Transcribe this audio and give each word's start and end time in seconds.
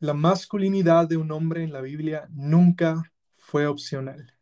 La 0.00 0.14
masculinidad 0.14 1.08
de 1.08 1.16
un 1.16 1.32
hombre 1.32 1.64
en 1.64 1.72
la 1.72 1.80
Biblia 1.80 2.28
nunca 2.30 3.12
fue 3.36 3.66
opcional. 3.66 4.32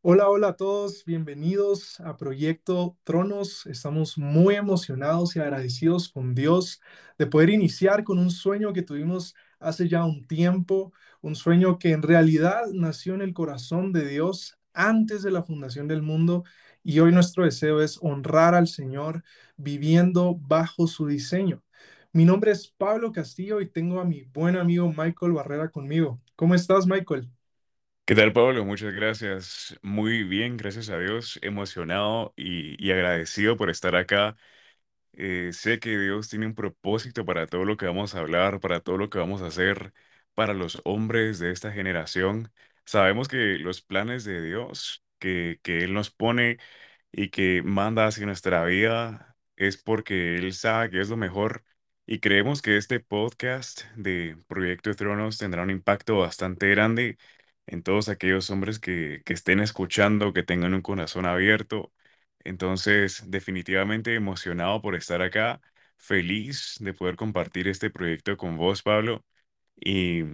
Hola, 0.00 0.28
hola 0.28 0.48
a 0.48 0.56
todos, 0.56 1.04
bienvenidos 1.04 2.00
a 2.00 2.16
Proyecto 2.16 2.96
Tronos. 3.04 3.66
Estamos 3.66 4.18
muy 4.18 4.56
emocionados 4.56 5.36
y 5.36 5.38
agradecidos 5.38 6.08
con 6.08 6.34
Dios 6.34 6.80
de 7.18 7.26
poder 7.28 7.50
iniciar 7.50 8.02
con 8.02 8.18
un 8.18 8.30
sueño 8.32 8.72
que 8.72 8.82
tuvimos 8.82 9.36
hace 9.60 9.88
ya 9.88 10.04
un 10.04 10.26
tiempo, 10.26 10.92
un 11.20 11.36
sueño 11.36 11.78
que 11.78 11.92
en 11.92 12.02
realidad 12.02 12.62
nació 12.72 13.14
en 13.14 13.22
el 13.22 13.32
corazón 13.32 13.92
de 13.92 14.08
Dios 14.08 14.58
antes 14.74 15.22
de 15.22 15.30
la 15.30 15.44
fundación 15.44 15.86
del 15.86 16.02
mundo 16.02 16.42
y 16.82 16.98
hoy 16.98 17.12
nuestro 17.12 17.44
deseo 17.44 17.80
es 17.80 17.96
honrar 18.02 18.56
al 18.56 18.66
Señor 18.66 19.22
viviendo 19.56 20.34
bajo 20.34 20.88
su 20.88 21.06
diseño. 21.06 21.62
Mi 22.16 22.24
nombre 22.24 22.50
es 22.50 22.68
Pablo 22.68 23.12
Castillo 23.12 23.60
y 23.60 23.68
tengo 23.68 24.00
a 24.00 24.04
mi 24.06 24.22
buen 24.22 24.56
amigo 24.56 24.88
Michael 24.88 25.32
Barrera 25.32 25.68
conmigo. 25.70 26.18
¿Cómo 26.34 26.54
estás, 26.54 26.86
Michael? 26.86 27.30
¿Qué 28.06 28.14
tal, 28.14 28.32
Pablo? 28.32 28.64
Muchas 28.64 28.94
gracias. 28.94 29.76
Muy 29.82 30.22
bien, 30.24 30.56
gracias 30.56 30.88
a 30.90 30.98
Dios. 30.98 31.38
Emocionado 31.42 32.32
y, 32.36 32.82
y 32.84 32.92
agradecido 32.92 33.56
por 33.58 33.68
estar 33.68 33.96
acá. 33.96 34.36
Eh, 35.14 35.50
sé 35.52 35.80
que 35.80 35.98
Dios 35.98 36.28
tiene 36.28 36.46
un 36.46 36.54
propósito 36.54 37.24
para 37.26 37.46
todo 37.46 37.64
lo 37.64 37.76
que 37.76 37.86
vamos 37.86 38.14
a 38.14 38.20
hablar, 38.20 38.60
para 38.60 38.80
todo 38.80 38.98
lo 38.98 39.10
que 39.10 39.18
vamos 39.18 39.42
a 39.42 39.48
hacer, 39.48 39.92
para 40.34 40.54
los 40.54 40.80
hombres 40.84 41.38
de 41.40 41.52
esta 41.52 41.72
generación. 41.72 42.52
Sabemos 42.86 43.28
que 43.28 43.58
los 43.58 43.82
planes 43.82 44.24
de 44.24 44.42
Dios 44.42 45.04
que, 45.18 45.60
que 45.62 45.84
Él 45.84 45.94
nos 45.94 46.10
pone 46.10 46.58
y 47.12 47.30
que 47.30 47.62
manda 47.64 48.06
hacia 48.06 48.26
nuestra 48.26 48.64
vida 48.64 49.36
es 49.56 49.76
porque 49.78 50.36
Él 50.38 50.52
sabe 50.54 50.90
que 50.90 51.00
es 51.00 51.10
lo 51.10 51.16
mejor. 51.18 51.64
Y 52.06 52.20
creemos 52.20 52.62
que 52.62 52.76
este 52.76 53.00
podcast 53.00 53.82
de 53.96 54.38
Proyecto 54.46 54.94
Tronos 54.94 55.38
tendrá 55.38 55.62
un 55.62 55.70
impacto 55.70 56.18
bastante 56.18 56.68
grande 56.70 57.18
en 57.66 57.82
todos 57.82 58.08
aquellos 58.08 58.48
hombres 58.50 58.78
que, 58.78 59.22
que 59.24 59.32
estén 59.34 59.58
escuchando, 59.60 60.32
que 60.32 60.42
tengan 60.44 60.74
un 60.74 60.82
corazón 60.82 61.26
abierto. 61.26 61.92
Entonces, 62.44 63.24
definitivamente 63.28 64.14
emocionado 64.14 64.80
por 64.82 64.94
estar 64.94 65.20
acá, 65.22 65.60
feliz 65.98 66.76
de 66.80 66.94
poder 66.94 67.16
compartir 67.16 67.66
este 67.68 67.90
proyecto 67.90 68.36
con 68.36 68.56
vos, 68.56 68.82
Pablo. 68.82 69.24
Y 69.76 70.24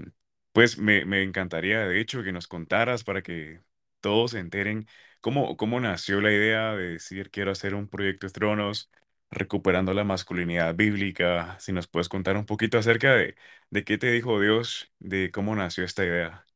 pues 0.53 0.79
me, 0.79 1.05
me 1.05 1.23
encantaría, 1.23 1.81
de 1.87 2.01
hecho, 2.01 2.23
que 2.23 2.33
nos 2.33 2.47
contaras 2.49 3.05
para 3.05 3.23
que 3.23 3.63
todos 4.01 4.33
se 4.33 4.39
enteren 4.41 4.87
cómo, 5.21 5.57
cómo 5.57 5.81
nació 5.81 6.21
la 6.21 6.33
idea 6.33 6.75
de 6.75 6.91
decir 6.95 7.31
quiero 7.31 7.51
hacer 7.51 7.75
un 7.75 7.89
proyecto 7.89 8.27
de 8.27 8.33
Tronos, 8.33 8.91
recuperando 9.33 9.95
la 9.95 10.05
masculinidad 10.05 10.75
bíblica. 10.75 11.57
Si 11.59 11.73
nos 11.73 11.89
puedes 11.89 12.09
contar 12.09 12.37
un 12.37 12.47
poquito 12.47 12.79
acerca 12.79 13.15
de, 13.15 13.35
de 13.71 13.85
qué 13.85 13.99
te 13.99 14.13
dijo 14.13 14.41
Dios, 14.41 14.93
de 15.01 15.31
cómo 15.33 15.57
nació 15.57 15.85
esta 15.85 16.05
idea. 16.05 16.47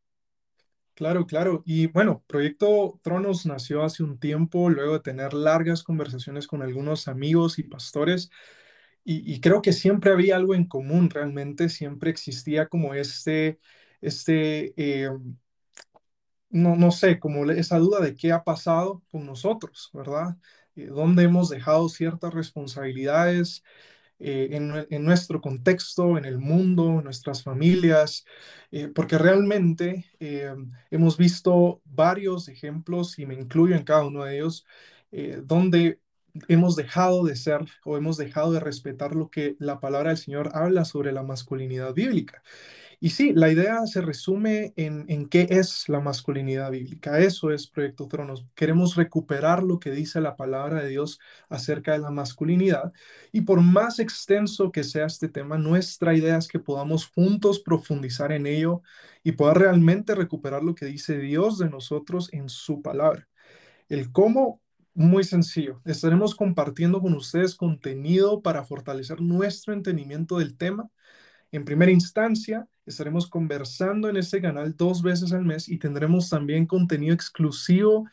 Claro, 0.95 1.27
claro. 1.27 1.63
Y 1.67 1.89
bueno, 1.89 2.25
Proyecto 2.27 2.99
Tronos 3.03 3.45
nació 3.45 3.83
hace 3.85 4.03
un 4.03 4.19
tiempo, 4.19 4.71
luego 4.71 4.95
de 4.95 5.01
tener 5.01 5.35
largas 5.35 5.83
conversaciones 5.83 6.47
con 6.47 6.63
algunos 6.63 7.07
amigos 7.09 7.59
y 7.59 7.65
pastores, 7.65 8.31
y, 9.09 9.41
creo 9.41 9.63
que 9.63 9.73
siempre 9.73 10.11
había 10.11 10.35
algo 10.35 10.55
en 10.57 10.67
común, 10.67 11.11
realmente 11.11 11.69
siempre 11.69 12.11
existía 12.11 12.67
como 12.67 12.93
este, 12.93 13.61
este, 14.01 14.75
eh, 14.77 15.11
no, 16.51 16.75
no 16.75 16.91
sé, 16.91 17.21
como 17.21 17.49
esa 17.51 17.79
duda 17.79 18.01
de 18.01 18.17
qué 18.17 18.33
ha 18.33 18.43
pasado 18.43 19.05
con 19.11 19.25
nosotros, 19.27 19.91
¿verdad? 19.93 20.37
Eh, 20.77 20.87
¿Dónde 20.87 21.25
hemos 21.25 21.49
dejado 21.51 21.89
ciertas 21.89 22.35
responsabilidades? 22.35 23.63
eh, 24.21 24.49
en, 24.53 24.87
en 24.91 25.05
nuestro 25.05 25.41
contexto, 25.41 26.19
en 26.19 26.25
el 26.27 26.39
mundo, 26.39 26.99
en 26.99 27.05
nuestras 27.05 27.43
familias, 27.43 28.25
eh, 28.71 28.89
porque 28.89 29.19
realmente 29.19 30.07
eh, 30.21 30.55
hemos 30.91 31.17
visto 31.19 31.83
varios 31.85 32.49
ejemplos, 32.49 33.19
y 33.19 33.27
me 33.27 33.35
incluyo 33.35 33.77
en 33.77 33.85
cada 33.85 34.07
uno 34.07 34.25
de 34.25 34.37
ellos, 34.37 34.67
donde 35.45 36.01
hemos 36.49 36.77
dejado 36.77 37.25
de 37.25 37.37
ser 37.37 37.65
o 37.85 37.97
hemos 37.97 38.17
dejado 38.17 38.53
de 38.53 38.61
respetar 38.61 39.15
lo 39.15 39.31
que 39.31 39.57
la 39.59 39.81
palabra 39.81 40.11
del 40.11 40.19
Señor 40.19 40.51
habla 40.55 40.85
sobre 40.85 41.13
la 41.13 41.23
masculinidad 41.23 41.95
bíblica. 41.95 42.43
Y 42.99 43.11
sí, 43.11 43.33
la 43.35 43.51
idea 43.51 43.87
se 43.87 44.01
resume 44.01 44.73
en, 44.77 45.05
en 45.09 45.29
qué 45.29 45.47
es 45.51 45.89
la 45.89 46.01
masculinidad 46.01 46.71
bíblica. 46.71 47.19
Eso 47.19 47.51
es 47.51 47.67
Proyecto 47.67 48.09
Tronos. 48.09 48.47
Queremos 48.55 48.97
recuperar 48.97 49.63
lo 49.63 49.79
que 49.79 49.91
dice 49.91 50.21
la 50.21 50.37
palabra 50.37 50.83
de 50.83 50.89
Dios 50.89 51.21
acerca 51.51 51.93
de 51.93 51.99
la 51.99 52.11
masculinidad. 52.11 52.93
Y 53.33 53.43
por 53.43 53.61
más 53.61 53.99
extenso 53.99 54.73
que 54.73 54.83
sea 54.83 55.07
este 55.07 55.29
tema, 55.29 55.59
nuestra 55.59 56.15
idea 56.15 56.39
es 56.39 56.49
que 56.49 56.59
podamos 56.59 57.07
juntos 57.07 57.61
profundizar 57.61 58.33
en 58.33 58.47
ello 58.47 58.83
y 59.23 59.33
poder 59.33 59.59
realmente 59.59 60.15
recuperar 60.15 60.65
lo 60.65 60.75
que 60.75 60.87
dice 60.87 61.19
Dios 61.19 61.59
de 61.59 61.69
nosotros 61.69 62.33
en 62.33 62.49
su 62.49 62.81
palabra. 62.81 63.29
El 63.89 64.11
cómo, 64.13 64.61
muy 64.97 65.25
sencillo. 65.25 65.81
Estaremos 65.85 66.35
compartiendo 66.35 67.01
con 67.01 67.15
ustedes 67.15 67.55
contenido 67.55 68.43
para 68.43 68.65
fortalecer 68.65 69.21
nuestro 69.21 69.73
entendimiento 69.73 70.39
del 70.39 70.57
tema 70.57 70.91
en 71.53 71.65
primera 71.65 71.93
instancia, 71.93 72.69
estaremos 72.87 73.29
conversando 73.29 74.09
en 74.09 74.17
este 74.17 74.41
canal 74.41 74.77
dos 74.77 75.03
veces 75.03 75.33
al 75.33 75.45
mes 75.45 75.69
y 75.69 75.79
tendremos 75.79 76.29
también 76.29 76.67
contenido 76.67 77.15
exclusivo 77.15 78.07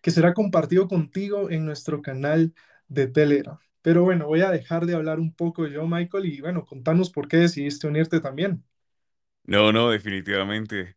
que 0.00 0.10
será 0.10 0.34
compartido 0.34 0.86
contigo 0.88 1.50
en 1.50 1.66
nuestro 1.66 2.00
canal 2.00 2.54
de 2.88 3.08
Telegram. 3.08 3.58
Pero 3.82 4.04
bueno, 4.04 4.26
voy 4.26 4.42
a 4.42 4.50
dejar 4.50 4.86
de 4.86 4.94
hablar 4.94 5.18
un 5.20 5.34
poco 5.34 5.66
yo, 5.66 5.86
Michael, 5.86 6.26
y 6.26 6.40
bueno, 6.40 6.64
contanos 6.64 7.10
por 7.10 7.28
qué 7.28 7.38
decidiste 7.38 7.86
unirte 7.86 8.20
también. 8.20 8.64
No, 9.44 9.72
no, 9.72 9.90
definitivamente. 9.90 10.96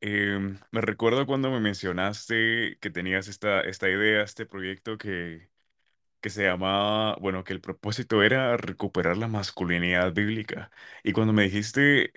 Em, 0.00 0.60
me 0.70 0.80
recuerdo 0.80 1.26
cuando 1.26 1.50
me 1.50 1.58
mencionaste 1.60 2.78
que 2.80 2.90
tenías 2.90 3.26
esta, 3.26 3.60
esta 3.62 3.88
idea, 3.88 4.22
este 4.22 4.46
proyecto 4.46 4.96
que, 4.96 5.50
que 6.20 6.30
se 6.30 6.44
llamaba, 6.44 7.16
bueno, 7.20 7.44
que 7.44 7.52
el 7.54 7.60
propósito 7.62 8.22
era 8.22 8.56
recuperar 8.58 9.16
la 9.18 9.28
masculinidad 9.28 10.12
bíblica. 10.14 10.70
Y 11.04 11.12
cuando 11.12 11.32
me 11.34 11.44
dijiste 11.44 12.12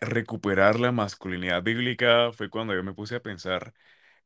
recuperar 0.00 0.80
la 0.80 0.92
masculinidad 0.92 1.62
bíblica, 1.62 2.32
fue 2.32 2.50
cuando 2.50 2.74
yo 2.74 2.84
me 2.84 2.94
puse 2.94 3.16
a 3.16 3.22
pensar. 3.22 3.74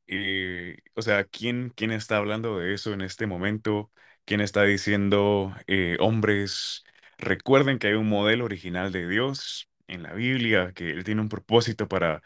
Eh, 0.06 0.78
o 0.94 1.03
sea, 1.03 1.25
¿quién, 1.25 1.70
quién 1.76 1.91
está 1.93 2.16
hablando 2.19 2.59
de 2.59 2.75
eso 2.75 2.93
en 2.93 3.00
este 3.03 3.26
momento? 3.26 3.91
¿Quién 4.25 4.41
está 4.41 4.62
diciendo, 4.64 5.54
eh, 5.66 5.97
hombres, 6.00 6.84
recuerden 7.19 7.78
que 7.78 7.88
hay 7.88 7.94
un 7.94 8.09
modelo 8.09 8.44
original 8.44 8.93
de 8.93 9.09
Dios 9.09 9.70
en 9.87 10.03
la 10.03 10.12
Biblia, 10.14 10.72
que 10.75 10.91
Él 10.91 11.04
tiene 11.04 11.20
un 11.22 11.28
propósito 11.28 11.88
para, 11.88 12.22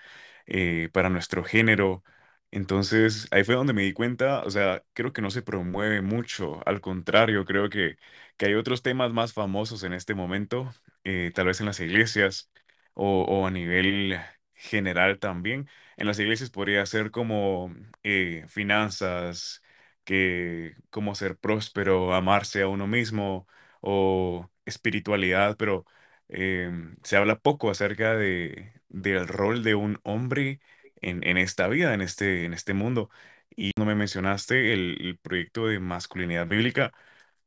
eh, 0.46 0.88
para 0.92 1.08
nuestro 1.10 1.44
género? 1.44 2.02
Entonces, 2.50 3.28
ahí 3.32 3.44
fue 3.44 3.54
donde 3.56 3.72
me 3.72 3.82
di 3.82 3.92
cuenta, 3.92 4.42
o 4.44 4.50
sea, 4.50 4.82
creo 4.94 5.12
que 5.12 5.20
no 5.22 5.30
se 5.30 5.42
promueve 5.42 6.00
mucho, 6.02 6.60
al 6.66 6.80
contrario, 6.80 7.44
creo 7.44 7.68
que, 7.68 7.96
que 8.36 8.46
hay 8.46 8.54
otros 8.54 8.82
temas 8.82 9.12
más 9.12 9.32
famosos 9.32 9.82
en 9.82 9.92
este 9.92 10.14
momento, 10.14 10.72
eh, 11.04 11.32
tal 11.34 11.46
vez 11.46 11.60
en 11.60 11.66
las 11.66 11.80
iglesias 11.80 12.50
o, 12.94 13.22
o 13.24 13.46
a 13.46 13.50
nivel 13.50 14.18
general 14.54 15.18
también 15.18 15.68
en 15.96 16.06
las 16.06 16.18
iglesias 16.18 16.50
podría 16.50 16.84
ser 16.86 17.10
como 17.10 17.74
eh, 18.02 18.44
finanzas, 18.48 19.62
que 20.04 20.76
cómo 20.90 21.14
ser 21.14 21.36
próspero, 21.38 22.14
amarse 22.14 22.62
a 22.62 22.68
uno 22.68 22.86
mismo 22.86 23.46
o 23.80 24.50
espiritualidad, 24.64 25.56
pero 25.56 25.84
em, 26.28 26.97
se 27.03 27.16
habla 27.16 27.38
poco 27.41 27.70
acerca 27.70 28.16
de, 28.16 28.72
del 28.88 29.28
rol 29.28 29.62
de 29.62 29.75
un 29.75 30.00
hombre 30.04 30.60
en, 31.00 31.26
en 31.26 31.38
esta 31.38 31.69
vida, 31.69 31.94
en 31.94 32.00
este, 32.03 32.44
en 32.44 32.54
este 32.54 32.75
mundo. 32.75 33.10
Y 33.50 33.72
cuando 33.72 33.91
me 33.92 33.97
mencionaste 33.98 34.72
el, 34.72 35.19
proyecto 35.22 35.66
de 35.69 35.78
masculinidad 35.81 36.47
bíblica, 36.47 36.92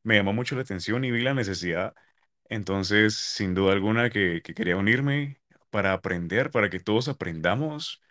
me 0.04 0.16
llamó 0.18 0.34
mucho 0.34 0.56
la 0.56 0.62
atención 0.64 1.04
y 1.06 1.12
vi 1.12 1.22
la 1.22 1.34
necesidad. 1.34 1.96
Entonces, 2.50 3.16
sin 3.16 3.54
duda 3.56 3.74
alguna 3.74 4.10
que, 4.10 4.42
que 4.44 4.54
quería 4.54 4.78
unirme 4.78 5.42
para 5.70 5.94
aprender, 5.94 6.52
para 6.52 6.70
que 6.70 6.80
todos 6.80 7.08
aprendamos 7.10 8.02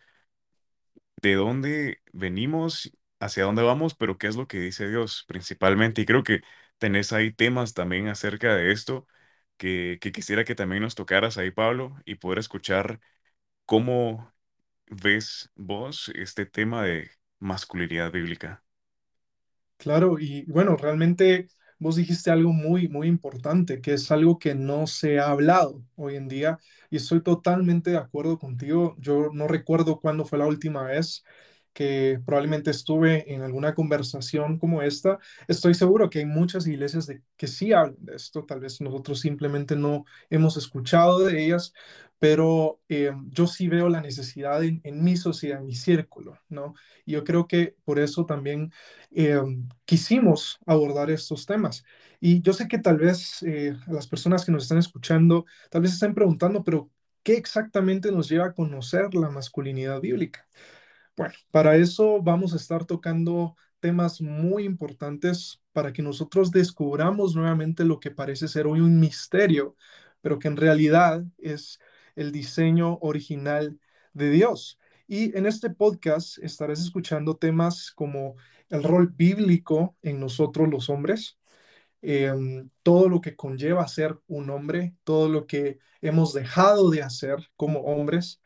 de 1.22 1.34
dónde 1.34 2.02
venimos, 2.12 2.92
hacia 3.20 3.44
dónde 3.44 3.62
vamos, 3.62 3.94
pero 3.94 4.19
qué 4.19 4.28
es 4.28 4.37
lo 4.37 4.46
que 4.46 4.58
dice 4.60 4.88
Dios 4.88 5.25
principalmente. 5.28 6.02
Y 6.02 6.06
creo 6.06 6.22
que 6.22 6.40
tenés 6.78 7.12
ahí 7.12 7.32
temas 7.32 7.75
también 7.75 8.08
acerca 8.08 8.54
de 8.54 8.72
esto 8.72 9.06
que, 9.58 9.99
quisiera 10.14 10.44
que 10.44 10.55
también 10.55 10.82
nos 10.82 10.94
tocaras 10.96 11.38
ahí, 11.38 11.50
Pablo, 11.52 11.96
y 12.06 12.16
poder 12.16 12.38
escuchar 12.40 13.00
cómo 13.66 14.32
ves 14.88 15.50
vos 15.56 16.10
este 16.14 16.46
tema 16.46 16.84
de 16.84 17.10
masculinidad 17.40 18.12
bíblica. 18.12 18.64
Claro, 19.76 20.19
y 20.19 20.44
bueno, 20.50 20.76
realmente 20.76 21.49
vos 21.78 21.96
dijiste 21.96 22.31
algo 22.31 22.52
muy, 22.52 22.88
muy 22.88 23.06
importante, 23.06 23.81
que 23.81 23.94
es 23.94 24.10
algo 24.10 24.38
que 24.38 24.55
no 24.55 24.87
se 24.88 25.19
ha 25.20 25.31
hablado 25.31 25.84
hoy 25.96 26.16
en 26.16 26.26
día, 26.28 26.58
y 26.90 26.96
estoy 26.96 27.22
totalmente 27.22 27.90
de 27.93 27.96
acuerdo 27.99 28.38
contigo. 28.38 28.96
Yo 28.99 29.31
no 29.32 29.46
recuerdo 29.46 30.00
cuándo 30.00 30.25
fue 30.25 30.38
la 30.38 30.46
última 30.46 30.82
vez 30.82 31.25
que 31.78 32.20
probablemente 32.26 32.72
estuve 32.72 33.32
en 33.32 33.42
alguna 33.42 33.72
conversación 33.72 34.58
como 34.58 34.82
esta, 34.82 35.20
estoy 35.46 35.75
seguro 35.75 36.10
que 36.10 36.19
hay 36.19 36.25
muchas 36.25 36.66
iglesias 36.66 37.06
de, 37.06 37.22
que 37.36 37.46
sí 37.46 37.72
hablan 37.72 37.94
de 38.00 38.16
esto, 38.16 38.44
tal 38.44 38.58
vez 38.58 38.80
nosotros 38.80 39.20
simplemente 39.20 39.76
no 39.76 40.04
hemos 40.28 40.56
escuchado 40.56 41.20
de 41.20 41.44
ellas, 41.44 41.72
pero 42.19 42.80
eh, 42.88 43.12
yo 43.28 43.46
sí 43.46 43.69
veo 43.69 43.88
la 43.88 44.00
necesidad 44.00 44.64
en, 44.64 45.04
mi 45.04 45.16
sociedad, 45.16 45.60
en 45.60 45.66
mi 45.66 45.76
círculo, 45.76 46.36
¿no? 46.48 46.75
Y 47.06 47.12
yo 47.12 47.22
creo 47.22 47.46
que 47.46 47.76
por 47.84 48.00
eso 48.00 48.26
también 48.26 48.72
eh, 49.12 49.40
quisimos 49.84 50.58
abordar 50.66 51.12
estos 51.12 51.46
temas. 51.46 51.84
Y 52.19 52.42
yo 52.42 52.54
sé 52.54 52.66
que 52.66 52.78
tal 52.78 52.96
vez 52.98 53.40
eh, 53.44 53.76
las 53.86 54.08
personas 54.08 54.44
que 54.44 54.50
nos 54.50 54.64
están 54.64 54.78
escuchando, 54.78 55.46
tal 55.70 55.82
vez 55.82 55.92
estén 55.92 56.12
preguntando, 56.12 56.64
pero 56.64 56.90
¿qué 57.22 57.34
exactamente 57.34 58.10
nos 58.10 58.28
lleva 58.28 58.46
a 58.46 58.52
conocer 58.52 59.14
la 59.14 59.30
masculinidad 59.30 60.00
bíblica? 60.00 60.48
Bueno, 61.18 61.34
para 61.50 61.76
eso 61.76 62.22
vamos 62.22 62.52
a 62.54 62.56
estar 62.58 62.84
tocando 62.84 63.56
temas 63.80 64.20
muy 64.20 64.64
importantes 64.64 65.60
para 65.72 65.92
que 65.92 66.00
nosotros 66.02 66.52
descubramos 66.52 67.34
nuevamente 67.34 67.84
lo 67.84 67.98
que 67.98 68.12
parece 68.12 68.46
ser 68.46 68.68
hoy 68.68 68.78
un 68.80 69.00
misterio, 69.00 69.76
pero 70.20 70.38
que 70.38 70.46
en 70.48 70.56
realidad 70.56 71.24
es 71.38 71.80
el 72.14 72.30
diseño 72.30 72.98
original 73.00 73.80
de 74.12 74.30
Dios. 74.30 74.78
Y 75.08 75.36
en 75.36 75.46
este 75.46 75.70
podcast 75.70 76.38
estarás 76.38 76.80
escuchando 76.80 77.36
temas 77.36 77.90
como 77.90 78.36
el 78.68 78.84
rol 78.84 79.08
bíblico 79.08 79.96
en 80.02 80.20
nosotros 80.20 80.68
los 80.68 80.88
hombres, 80.88 81.36
eh, 82.02 82.32
todo 82.84 83.08
lo 83.08 83.20
que 83.20 83.36
conlleva 83.36 83.88
ser 83.88 84.18
un 84.28 84.50
hombre, 84.50 84.94
todo 85.04 85.28
lo 85.28 85.46
que 85.46 85.80
hemos 86.00 86.32
dejado 86.32 86.90
de 86.90 87.02
hacer 87.02 87.38
como 87.56 87.80
hombres, 87.80 88.40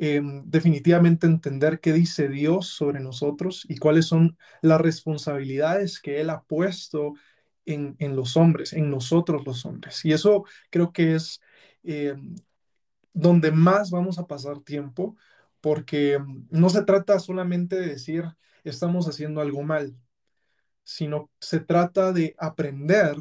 eh, 0.00 0.22
definitivamente 0.46 1.26
entender 1.28 1.80
qué 1.80 1.92
dice 1.92 2.28
Dios 2.28 2.68
sobre 2.68 3.00
nosotros 3.00 3.66
y 3.68 3.76
cuáles 3.78 4.06
son 4.06 4.38
las 4.62 4.80
responsabilidades 4.80 6.00
que 6.00 6.20
Él 6.22 6.30
ha 6.30 6.42
puesto 6.42 7.14
en, 7.66 7.96
en 7.98 8.16
los 8.16 8.36
hombres, 8.38 8.72
en 8.72 8.90
nosotros 8.90 9.44
los 9.46 9.66
hombres. 9.66 10.04
Y 10.04 10.12
eso 10.12 10.44
creo 10.70 10.92
que 10.92 11.14
es 11.16 11.40
eh, 11.84 12.16
donde 13.12 13.52
más 13.52 13.90
vamos 13.90 14.18
a 14.18 14.26
pasar 14.26 14.60
tiempo, 14.60 15.16
porque 15.60 16.18
no 16.50 16.70
se 16.70 16.84
trata 16.84 17.18
solamente 17.20 17.76
de 17.76 17.88
decir 17.88 18.24
estamos 18.64 19.08
haciendo 19.08 19.40
algo 19.40 19.62
mal, 19.62 19.96
sino 20.84 21.30
se 21.40 21.60
trata 21.60 22.12
de 22.12 22.34
aprender 22.38 23.16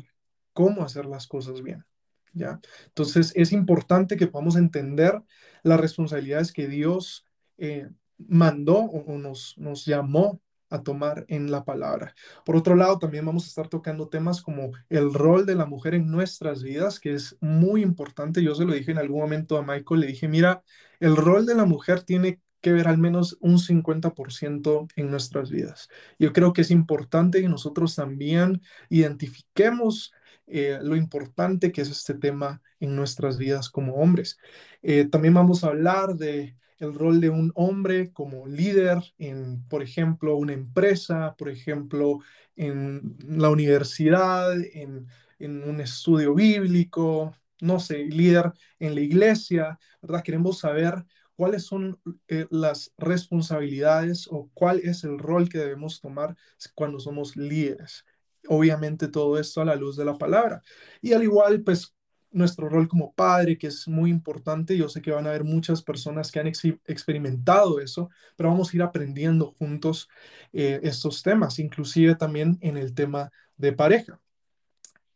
cómo 0.54 0.84
hacer 0.84 1.06
las 1.06 1.28
cosas 1.28 1.62
bien. 1.64 1.86
¿Ya? 2.34 2.60
Entonces 2.88 3.32
es 3.36 3.52
importante 3.52 4.18
que 4.18 4.28
podamos 4.28 4.56
entender 4.56 5.22
las 5.64 5.80
responsabilidades 5.80 6.52
que 6.52 6.68
Dios 6.68 7.26
eh, 7.58 7.90
mandó 8.18 8.78
o, 8.78 9.18
nos, 9.18 9.58
nos 9.58 9.86
llamó 9.86 10.42
a 10.70 10.84
tomar 10.84 11.26
en 11.28 11.52
la 11.52 11.66
palabra. 11.66 12.14
Por 12.46 12.56
otro 12.56 12.76
lado, 12.76 13.00
también 13.00 13.26
vamos 13.26 13.46
a 13.46 13.48
estar 13.48 13.68
tocando 13.68 14.08
temas 14.08 14.42
como 14.42 14.72
el 14.90 15.14
rol 15.14 15.46
de 15.46 15.56
la 15.56 15.66
mujer 15.66 15.96
en 15.96 16.12
nuestras 16.12 16.62
vidas, 16.64 17.00
que 17.00 17.14
es 17.14 17.38
muy 17.42 17.82
importante. 17.82 18.44
Yo 18.44 18.54
se 18.56 18.66
lo 18.66 18.74
dije 18.74 18.92
en 18.92 19.00
algún 19.00 19.22
momento 19.22 19.58
a 19.58 19.64
Michael, 19.64 20.02
le 20.02 20.08
dije, 20.08 20.28
mira, 20.28 20.64
el 21.00 21.16
rol 21.16 21.46
de 21.46 21.56
la 21.56 21.66
mujer 21.66 22.04
tiene 22.04 22.40
que 22.62 22.74
ver 22.74 22.88
al 22.88 22.98
menos 22.98 23.38
un 23.40 23.58
50% 23.58 24.88
en 24.96 25.10
nuestras 25.10 25.50
vidas. 25.50 25.90
Yo 26.18 26.34
creo 26.34 26.54
que 26.54 26.62
es 26.62 26.72
importante 26.72 27.42
que 27.42 27.50
nosotros 27.50 27.96
también 27.96 28.62
identifiquemos 28.90 30.14
eh, 30.50 30.80
lo 30.82 30.96
importante 30.96 31.72
que 31.72 31.82
es 31.82 31.90
este 31.90 32.16
tema 32.16 32.62
en 32.80 32.96
nuestras 32.96 33.38
vidas 33.38 33.70
como 33.70 33.96
hombres. 33.96 34.38
Eh, 34.82 35.06
también 35.06 35.34
vamos 35.34 35.64
a 35.64 35.68
hablar 35.68 36.16
de 36.16 36.56
el 36.80 36.94
rol 36.94 37.22
de 37.22 37.30
un 37.30 37.52
hombre 37.56 38.12
como 38.14 38.48
líder 38.48 39.00
en, 39.18 39.64
por 39.68 39.84
ejemplo, 39.84 40.36
una 40.38 40.54
empresa, 40.54 41.36
por 41.38 41.50
ejemplo, 41.50 42.20
en 42.56 43.18
la 43.28 43.50
universidad, 43.50 44.54
en, 44.74 45.08
un 45.40 45.80
estudio 45.80 46.34
bíblico, 46.36 47.34
no 47.62 47.80
sé, 47.80 48.06
líder 48.06 48.52
en 48.80 48.96
la 48.96 49.02
iglesia, 49.02 49.80
¿verdad? 50.02 50.24
Queremos 50.24 50.60
saber 50.60 51.06
cuáles 51.36 51.64
son 51.64 51.98
eh, 52.28 52.46
las 52.50 52.92
responsabilidades 52.98 54.28
o 54.30 54.50
cuál 54.54 54.80
es 54.80 55.06
el 55.06 55.18
rol 55.18 55.48
que 55.48 55.60
debemos 55.60 56.02
tomar 56.02 56.36
cuando 56.76 57.00
somos 57.00 57.38
líderes. 57.38 58.04
Obviamente 58.48 59.08
todo 59.08 59.40
esto 59.40 59.62
a 59.62 59.66
la 59.66 59.76
luz 59.76 59.96
de 59.98 60.06
la 60.06 60.18
palabra. 60.18 60.62
Y 61.02 61.14
al 61.14 61.24
igual, 61.24 61.62
pues 61.62 61.96
nuestro 62.32 62.70
rol 62.70 62.88
como 62.88 63.14
padre, 63.14 63.58
que 63.58 63.68
es 63.68 63.88
muy 63.88 64.10
importante. 64.10 64.78
Yo 64.78 64.90
sé 64.90 65.02
que 65.02 65.12
van 65.12 65.26
a 65.26 65.30
haber 65.30 65.44
muchas 65.44 65.82
personas 65.82 66.32
que 66.32 66.40
han 66.40 66.48
ex 66.48 66.64
experimentado 66.86 67.80
eso, 67.80 68.10
pero 68.36 68.50
vamos 68.50 68.72
a 68.72 68.76
ir 68.78 68.84
aprendiendo 68.84 69.54
juntos 69.58 70.10
eh, 70.54 70.80
estos 70.84 71.24
temas, 71.24 71.60
inclusive 71.60 72.16
también 72.16 72.58
en 72.62 72.78
el 72.78 72.94
tema 72.94 73.32
de 73.58 73.74
pareja. 73.74 74.20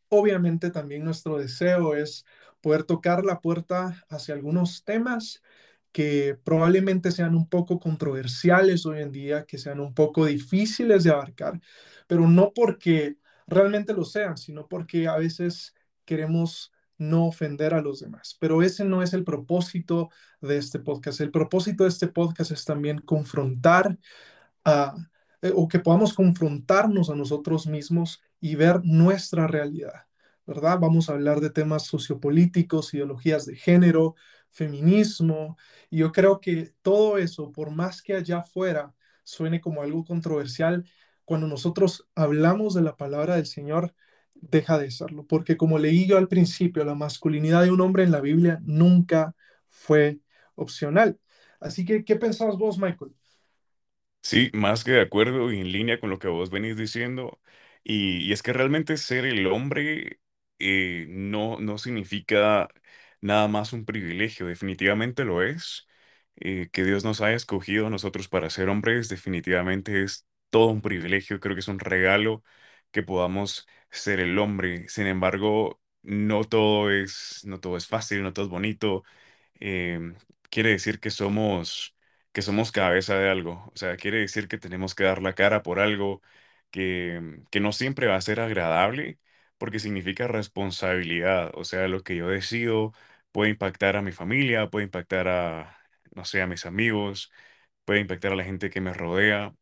Obviamente 0.09 0.69
también 0.69 1.03
nuestro 1.03 1.37
deseo 1.37 1.95
es 1.95 2.25
poder 2.61 2.83
tocar 2.83 3.25
la 3.25 3.41
puerta 3.41 4.03
hacia 4.09 4.35
algunos 4.35 4.83
temas 4.83 5.41
que 5.93 6.37
probablemente 6.43 7.11
sean 7.11 7.35
un 7.35 7.47
poco 7.47 7.79
controversiales 7.79 8.85
hoy 8.85 9.01
en 9.01 9.11
día, 9.13 9.45
que 9.45 9.57
sean 9.57 9.79
un 9.79 9.93
poco 9.93 10.25
difíciles 10.25 11.05
de 11.05 11.11
abarcar, 11.11 11.61
pero 12.07 12.27
no 12.27 12.51
porque 12.53 13.17
realmente 13.47 13.93
lo 13.93 14.03
sean, 14.05 14.37
sino 14.37 14.67
porque 14.67 15.07
a 15.07 15.17
veces 15.17 15.75
queremos 16.05 16.73
no 16.97 17.27
ofender 17.27 17.73
a 17.73 17.81
los 17.81 17.99
demás. 17.99 18.37
Pero 18.39 18.61
ese 18.63 18.85
no 18.85 19.01
es 19.03 19.13
el 19.13 19.23
propósito 19.23 20.09
de 20.41 20.57
este 20.57 20.79
podcast. 20.79 21.21
El 21.21 21.31
propósito 21.31 21.83
de 21.83 21.89
este 21.89 22.07
podcast 22.07 22.51
es 22.51 22.65
también 22.65 22.99
confrontar 22.99 23.97
a, 24.65 24.95
eh, 25.41 25.51
o 25.55 25.67
que 25.67 25.79
podamos 25.79 26.13
confrontarnos 26.13 27.09
a 27.09 27.15
nosotros 27.15 27.67
mismos 27.67 28.21
y 28.39 28.55
ver 28.55 28.81
nuestra 28.83 29.47
realidad, 29.47 30.05
¿verdad? 30.45 30.79
Vamos 30.79 31.09
a 31.09 31.13
hablar 31.13 31.39
de 31.41 31.49
temas 31.49 31.83
sociopolíticos, 31.85 32.93
ideologías 32.93 33.45
de 33.45 33.55
género, 33.55 34.15
feminismo, 34.51 35.57
y 35.89 35.97
yo 35.99 36.11
creo 36.11 36.39
que 36.39 36.73
todo 36.81 37.17
eso, 37.17 37.51
por 37.51 37.71
más 37.71 38.01
que 38.01 38.15
allá 38.15 38.39
afuera 38.39 38.93
suene 39.23 39.61
como 39.61 39.81
algo 39.81 40.03
controversial, 40.05 40.85
cuando 41.25 41.47
nosotros 41.47 42.07
hablamos 42.15 42.73
de 42.73 42.81
la 42.81 42.95
palabra 42.97 43.35
del 43.35 43.45
Señor, 43.45 43.93
deja 44.35 44.77
de 44.77 44.91
serlo, 44.91 45.25
porque 45.25 45.57
como 45.57 45.79
leí 45.79 46.05
yo 46.07 46.17
al 46.17 46.27
principio, 46.27 46.83
la 46.83 46.95
masculinidad 46.95 47.63
de 47.63 47.71
un 47.71 47.81
hombre 47.81 48.03
en 48.03 48.11
la 48.11 48.21
Biblia 48.21 48.59
nunca 48.63 49.35
fue 49.69 50.19
opcional. 50.55 51.19
Así 51.59 51.85
que, 51.85 52.03
¿qué 52.03 52.15
pensabas 52.17 52.57
vos, 52.57 52.77
Michael? 52.77 53.13
Sí, 54.21 54.49
más 54.53 54.83
que 54.83 54.91
de 54.91 55.01
acuerdo 55.01 55.51
y 55.51 55.59
en 55.59 55.71
línea 55.71 55.99
con 55.99 56.09
lo 56.09 56.17
que 56.19 56.27
vos 56.29 56.49
venís 56.49 56.77
diciendo. 56.77 57.39
Y, 57.83 58.17
y 58.27 58.31
es 58.33 58.41
que 58.41 58.53
realmente 58.53 58.95
ser 58.97 59.25
el 59.25 59.45
hombre 59.47 60.19
eh, 60.59 61.05
no, 61.09 61.59
no 61.59 61.77
significa 61.77 62.67
nada 63.21 63.47
más 63.47 63.73
un 63.73 63.85
privilegio, 63.85 64.47
definitivamente 64.47 65.25
lo 65.25 65.41
es. 65.43 65.87
Eh, 66.37 66.69
que 66.71 66.83
Dios 66.83 67.03
nos 67.03 67.21
haya 67.21 67.35
escogido 67.35 67.87
a 67.87 67.89
nosotros 67.91 68.27
para 68.27 68.49
ser 68.49 68.69
hombres, 68.69 69.07
definitivamente 69.09 70.03
es 70.03 70.27
todo 70.49 70.67
un 70.67 70.81
privilegio, 70.81 71.39
creo 71.39 71.55
que 71.55 71.59
es 71.61 71.67
un 71.67 71.79
regalo 71.79 72.43
que 72.91 73.03
podamos 73.03 73.67
ser 73.91 74.19
el 74.19 74.37
hombre. 74.39 74.87
Sin 74.89 75.05
embargo, 75.07 75.79
no 76.01 76.43
todo 76.43 76.89
es, 76.91 77.41
no 77.45 77.59
todo 77.59 77.77
es 77.77 77.87
fácil, 77.87 78.23
no 78.23 78.33
todo 78.33 78.45
es 78.45 78.51
bonito. 78.51 79.03
Em, 79.59 80.15
quiere 80.49 80.69
decir 80.71 80.99
que 80.99 81.09
somos, 81.11 81.95
que 82.31 82.41
somos 82.41 82.71
cabeza 82.71 83.15
de 83.17 83.29
algo. 83.29 83.71
O 83.73 83.77
sea, 83.77 83.95
quiere 83.97 84.19
decir 84.19 84.47
que 84.47 84.57
tenemos 84.57 84.95
que 84.95 85.03
dar 85.03 85.21
la 85.21 85.33
cara 85.35 85.63
por 85.63 85.79
algo 85.79 86.21
que, 86.71 87.41
que 87.51 87.59
no 87.59 87.71
siempre 87.71 88.07
va 88.07 88.15
a 88.15 88.21
ser 88.21 88.39
agradable, 88.39 89.19
porque 89.57 89.79
significa 89.79 90.27
responsabilidad. 90.27 91.51
O 91.55 91.63
sea, 91.65 91.87
lo 91.87 92.03
que 92.03 92.15
yo 92.15 92.27
decido 92.29 92.93
puede 93.31 93.51
impactar 93.51 93.95
a 93.95 94.01
mi 94.01 94.11
familia, 94.11 94.69
puede 94.69 94.85
impactar 94.85 95.27
a, 95.27 95.77
no 96.15 96.25
sé, 96.25 96.41
a 96.41 96.47
mis 96.47 96.65
amigos, 96.65 97.31
puede 97.85 97.99
impactar 98.01 98.33
a 98.33 98.35
la 98.35 98.43
gente 98.43 98.69
que 98.69 98.81
me 98.81 98.93
rodea. 98.93 99.55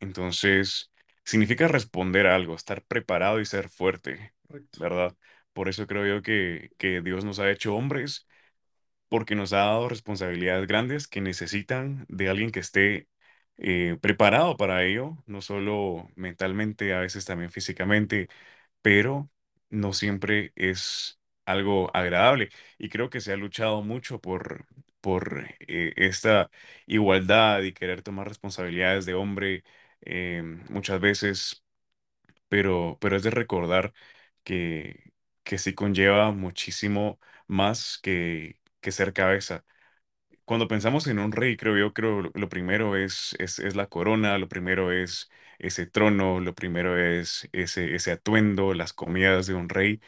Entonces, 0.00 0.92
significa 1.24 1.68
responder 1.68 2.26
a 2.26 2.34
algo, 2.36 2.54
estar 2.54 2.82
preparado 2.84 3.40
y 3.40 3.46
ser 3.46 3.68
fuerte, 3.68 4.34
Correcto, 4.48 4.80
¿verdad? 4.80 5.16
Por 5.52 5.68
eso 5.68 5.86
creo 5.86 6.06
yo 6.06 6.22
que, 6.22 6.70
que 6.78 7.00
Dios 7.02 7.24
nos 7.24 7.38
ha 7.40 7.50
hecho 7.50 7.74
hombres, 7.74 8.26
porque 9.08 9.34
nos 9.34 9.52
ha 9.52 9.58
dado 9.58 9.88
responsabilidades 9.88 10.66
grandes 10.66 11.06
que 11.08 11.20
necesitan 11.20 12.06
de 12.08 12.28
alguien 12.28 12.50
que 12.50 12.60
esté 12.60 13.08
eh, 13.58 13.96
preparado 14.00 14.56
para 14.56 14.84
ello, 14.84 15.22
no 15.26 15.40
solo 15.42 16.10
mentalmente, 16.16 16.92
a 16.94 17.00
veces 17.00 17.24
también 17.24 17.50
físicamente, 17.50 18.28
pero 18.82 19.30
no 19.76 19.92
siempre 19.92 20.52
es 20.56 21.20
algo 21.46 21.94
agradable. 21.96 22.50
Y 22.78 22.88
creo 22.88 23.10
que 23.10 23.20
se 23.20 23.32
ha 23.32 23.36
luchado 23.36 23.82
mucho 23.82 24.20
por, 24.20 24.66
por 25.00 25.46
eh, 25.60 25.92
esta 25.96 26.50
igualdad 26.86 27.62
y 27.62 27.72
querer 27.72 28.02
tomar 28.02 28.28
responsabilidades 28.28 29.06
de 29.06 29.14
hombre 29.14 29.64
eh, 30.02 30.42
muchas 30.70 31.00
veces, 31.00 31.64
pero, 32.48 32.98
pero 33.00 33.16
es 33.16 33.22
de 33.22 33.30
recordar 33.30 33.92
que, 34.44 35.12
que 35.44 35.58
sí 35.58 35.74
conlleva 35.74 36.32
muchísimo 36.32 37.18
más 37.46 37.98
que, 38.02 38.60
que 38.80 38.92
ser 38.92 39.12
cabeza. 39.12 39.64
cuando 40.44 40.68
pensamos 40.68 41.06
en 41.06 41.18
un 41.18 41.32
rey, 41.32 41.56
creo 41.56 41.76
yo, 41.76 41.92
creo 41.94 42.22
lo, 42.22 42.30
lo 42.34 42.48
primero 42.48 42.96
es, 42.96 43.34
es, 43.38 43.58
es 43.58 43.76
la 43.76 43.86
corona, 43.88 44.38
lo 44.38 44.48
primero 44.48 44.92
es 44.92 45.30
ese 45.58 45.86
trono, 45.86 46.40
lo 46.40 46.54
primero 46.54 46.98
es 46.98 47.48
ese, 47.52 47.94
ese 47.94 48.12
atuendo, 48.12 48.74
las 48.74 48.92
comidas 48.92 49.46
de 49.46 49.54
un 49.54 49.68
rey, 49.68 50.00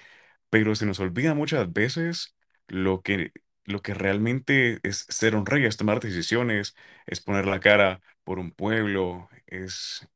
pero 0.50 0.74
se 0.74 0.86
nos 0.86 1.00
olvida 1.00 1.34
muchas 1.34 1.72
veces 1.72 2.36
lo 2.68 3.02
que, 3.02 3.32
lo 3.64 3.82
que 3.82 3.94
realmente 3.94 4.80
es 4.82 5.06
ser 5.08 5.36
un 5.36 5.46
rey, 5.46 5.64
es 5.66 5.76
tomar 5.76 6.00
decisiones, 6.00 6.74
es 7.06 7.20
poner 7.20 7.46
la 7.46 7.60
cara 7.60 8.00
por 8.24 8.38
un 8.38 8.52
pueblo, 8.52 9.28
es 9.46 10.08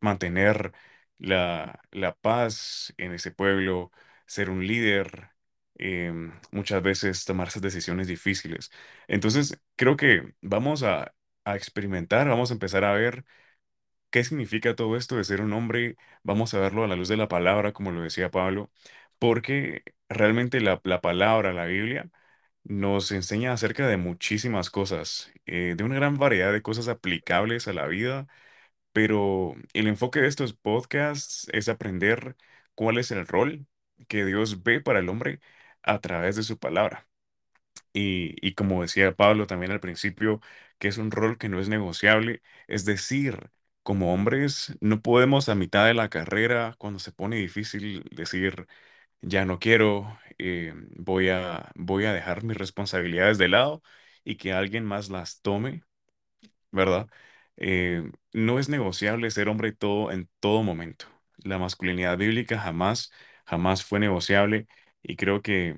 mantener 0.00 0.72
la, 1.18 1.80
la 1.92 2.14
paz 2.16 2.94
en 2.98 3.12
ese 3.12 3.30
pueblo, 3.30 3.90
ser 4.26 4.50
un 4.50 4.66
líder, 4.66 5.30
em, 5.76 6.32
muchas 6.50 6.82
veces 6.82 7.24
tomar 7.24 7.48
esas 7.48 7.62
decisiones 7.62 8.06
difíciles. 8.08 8.70
Entonces, 9.08 9.60
creo 9.76 9.96
que 9.96 10.34
vamos 10.40 10.82
a, 10.82 11.14
a 11.44 11.56
experimentar, 11.56 12.28
vamos 12.28 12.50
a 12.50 12.54
empezar 12.54 12.84
a 12.84 12.92
ver 12.92 13.24
qué 14.16 14.24
significa 14.24 14.74
todo 14.76 14.96
esto 14.96 15.16
de 15.16 15.24
ser 15.24 15.42
un 15.42 15.52
hombre, 15.52 15.96
vamos 16.22 16.54
a 16.54 16.60
verlo 16.60 16.84
a 16.84 16.88
la 16.88 16.96
luz 16.96 17.08
de 17.08 17.16
la 17.18 17.28
palabra, 17.28 17.72
como 17.74 17.92
lo 17.92 18.02
decía 18.02 18.30
Pablo, 18.30 18.70
porque 19.18 19.84
realmente 20.08 20.60
la, 20.60 20.80
la 20.84 21.00
palabra, 21.02 21.52
la 21.52 21.66
Biblia, 21.66 22.10
nos 22.64 23.12
enseña 23.12 23.52
acerca 23.52 23.86
de 23.88 23.96
muchísimas 23.98 24.70
cosas, 24.70 25.32
eh, 25.46 25.74
de 25.76 25.84
una 25.84 25.96
gran 25.96 26.18
variedad 26.18 26.52
de 26.52 26.62
cosas 26.62 26.88
aplicables 26.88 27.68
a 27.68 27.72
la 27.74 27.86
vida 27.88 28.26
pero 28.92 29.54
el 29.74 29.88
enfoque 29.88 30.20
de 30.20 30.28
estos 30.28 30.52
podcasts 30.54 31.48
es 31.52 31.68
aprender 31.68 32.36
cuál 32.74 32.98
es 32.98 33.10
el 33.10 33.26
rol 33.26 33.66
que 34.08 34.24
Dios 34.24 34.62
ve 34.62 34.80
para 34.80 35.00
el 35.00 35.08
hombre 35.08 35.40
a 35.82 36.00
través 36.00 36.36
de 36.36 36.42
su 36.42 36.58
palabra. 36.58 37.08
Y, 37.92 38.36
y 38.46 38.54
como 38.54 38.82
decía 38.82 39.14
Pablo 39.16 39.46
también 39.46 39.72
al 39.72 39.80
principio, 39.80 40.40
que 40.78 40.88
es 40.88 40.98
un 40.98 41.10
rol 41.10 41.38
que 41.38 41.48
no 41.48 41.60
es 41.60 41.68
negociable, 41.68 42.42
es 42.68 42.84
decir, 42.84 43.50
como 43.86 44.14
hombres 44.14 44.76
no 44.82 45.02
podemos 45.02 45.48
a 45.50 45.56
mitad 45.56 45.86
de 45.86 45.94
la 45.94 46.10
carrera, 46.10 46.76
cuando 46.78 47.00
se 47.00 47.12
pone 47.12 47.38
difícil, 47.38 48.04
decir, 48.12 48.68
ya 49.22 49.44
no 49.46 49.58
quiero, 49.60 50.18
eh, 50.38 50.74
voy 50.96 51.30
a, 51.30 51.70
voy 51.76 52.06
a 52.06 52.14
dejar 52.14 52.44
mis 52.44 52.56
responsabilidades 52.58 53.38
de 53.38 53.48
lado 53.48 53.82
y 54.24 54.36
que 54.36 54.52
alguien 54.54 54.84
más 54.86 55.10
las 55.10 55.42
tome 55.42 55.84
¿verdad? 56.72 57.08
Eh, 57.56 58.10
no 58.32 58.58
es 58.58 58.68
negociable 58.68 59.30
ser 59.30 59.48
hombre 59.48 59.72
todo 59.72 60.12
en 60.12 60.28
todo 60.40 60.62
momento. 60.62 61.06
La 61.38 61.58
masculinidad 61.58 62.18
bíblica 62.18 62.58
jamás, 62.58 63.12
jamás 63.46 63.84
fue 63.84 64.00
negociable 64.00 64.66
y 65.02 65.16
creo 65.16 65.42
que 65.42 65.76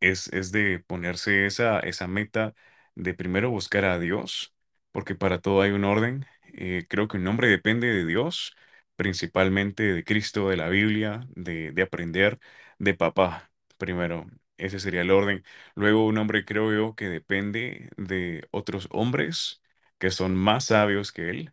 es, 0.00 0.28
es 0.32 0.52
de 0.52 0.80
ponerse 0.80 1.46
esa, 1.46 1.80
esa 1.80 2.06
meta 2.08 2.54
de 2.94 3.14
primero 3.14 3.50
buscar 3.50 3.84
a 3.84 3.98
Dios, 3.98 4.54
porque 4.92 5.14
para 5.14 5.40
todo 5.40 5.62
hay 5.62 5.70
un 5.72 5.84
orden. 5.84 6.26
Eh, 6.52 6.84
creo 6.88 7.08
que 7.08 7.16
un 7.18 7.26
hombre 7.26 7.48
depende 7.48 7.88
de 7.88 8.04
Dios, 8.06 8.54
principalmente 8.96 9.82
de 9.94 10.04
Cristo, 10.04 10.48
de 10.48 10.56
la 10.56 10.68
Biblia, 10.68 11.26
de, 11.34 11.72
de 11.72 11.82
aprender 11.82 12.38
de 12.78 12.94
papá. 12.94 13.50
Primero, 13.78 14.26
ese 14.58 14.78
sería 14.80 15.00
el 15.02 15.10
orden. 15.10 15.44
Luego, 15.74 16.06
un 16.06 16.18
hombre 16.18 16.44
creo 16.44 16.72
yo 16.72 16.94
que 16.94 17.08
depende 17.08 17.90
de 17.96 18.46
otros 18.50 18.88
hombres 18.90 19.62
que 19.98 20.10
son 20.10 20.36
más 20.36 20.66
sabios 20.66 21.12
que 21.12 21.30
él 21.30 21.52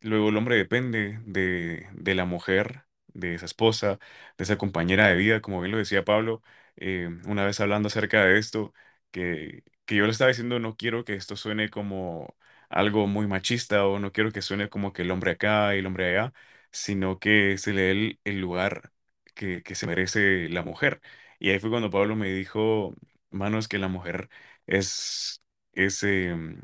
Luego 0.00 0.28
el 0.30 0.36
hombre 0.36 0.56
depende 0.56 1.20
de, 1.26 1.88
de 1.92 2.14
la 2.14 2.24
mujer, 2.24 2.84
de 3.14 3.34
esa 3.34 3.46
esposa, 3.46 3.98
de 4.36 4.44
esa 4.44 4.58
compañera 4.58 5.06
de 5.08 5.16
vida, 5.16 5.40
como 5.40 5.60
bien 5.60 5.70
lo 5.72 5.78
decía 5.78 6.04
Pablo, 6.04 6.42
eh, 6.76 7.08
una 7.26 7.44
vez 7.44 7.60
hablando 7.60 7.86
acerca 7.88 8.24
de 8.24 8.38
esto, 8.38 8.74
que, 9.12 9.62
que 9.84 9.96
yo 9.96 10.04
le 10.06 10.10
estaba 10.12 10.28
diciendo, 10.28 10.58
no 10.58 10.76
quiero 10.76 11.04
que 11.04 11.14
esto 11.14 11.36
suene 11.36 11.68
como 11.70 12.34
algo 12.72 13.06
muy 13.06 13.26
machista 13.26 13.86
o 13.86 13.98
no 13.98 14.12
quiero 14.12 14.32
que 14.32 14.42
suene 14.42 14.68
como 14.68 14.92
que 14.92 15.02
el 15.02 15.10
hombre 15.10 15.32
acá 15.32 15.74
y 15.74 15.78
el 15.80 15.86
hombre 15.86 16.10
allá, 16.18 16.32
sino 16.72 17.18
que 17.18 17.58
se 17.58 17.72
le 17.72 17.82
dé 17.82 17.90
el, 17.92 18.20
el 18.24 18.40
lugar 18.40 18.92
que, 19.34 19.62
que 19.62 19.74
se 19.74 19.86
merece 19.86 20.48
la 20.48 20.62
mujer. 20.62 21.00
Y 21.38 21.50
ahí 21.50 21.58
fue 21.58 21.70
cuando 21.70 21.90
Pablo 21.90 22.16
me 22.16 22.28
dijo, 22.32 22.94
manos, 23.30 23.68
que 23.68 23.78
la 23.78 23.88
mujer 23.88 24.28
es, 24.66 25.42
es, 25.74 26.02
em, 26.04 26.60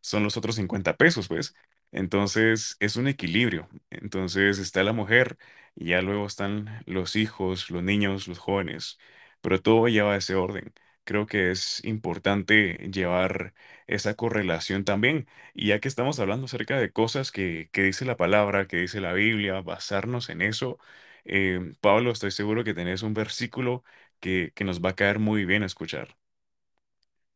son 0.00 0.22
los 0.24 0.36
otros 0.36 0.56
50 0.56 0.96
pesos, 0.96 1.28
pues. 1.28 1.54
Entonces 1.92 2.76
es 2.80 2.96
un 2.96 3.08
equilibrio. 3.08 3.68
Entonces 3.90 4.58
está 4.58 4.82
la 4.82 4.92
mujer 4.92 5.38
y 5.74 5.86
ya 5.90 6.02
luego 6.02 6.26
están 6.26 6.82
los 6.86 7.16
hijos, 7.16 7.70
los 7.70 7.82
niños, 7.82 8.28
los 8.28 8.38
jóvenes, 8.38 8.98
pero 9.40 9.60
todo 9.62 9.88
lleva 9.88 10.16
ese 10.16 10.34
orden. 10.34 10.72
Creo 11.06 11.26
que 11.26 11.52
es 11.52 11.84
importante 11.86 12.90
llevar 12.92 13.54
esa 13.88 14.14
correlación 14.16 14.84
también. 14.84 15.28
Y 15.54 15.68
ya 15.68 15.80
que 15.80 15.88
estamos 15.88 16.20
hablando 16.20 16.46
acerca 16.46 16.78
de 16.78 16.92
cosas 16.92 17.32
que, 17.32 17.70
que 17.72 17.84
dice 17.84 18.04
la 18.06 18.18
palabra, 18.18 18.68
que 18.68 18.78
dice 18.78 19.00
la 19.02 19.14
Biblia, 19.14 19.62
basarnos 19.62 20.30
en 20.30 20.42
eso, 20.42 20.78
eh, 21.26 21.74
Pablo, 21.82 22.12
estoy 22.12 22.32
seguro 22.32 22.64
que 22.64 22.74
tenés 22.74 23.02
un 23.04 23.14
versículo 23.14 23.84
que, 24.20 24.52
que 24.54 24.64
nos 24.64 24.82
va 24.84 24.90
a 24.90 24.96
caer 24.96 25.20
muy 25.20 25.46
bien 25.46 25.64
escuchar. 25.64 26.16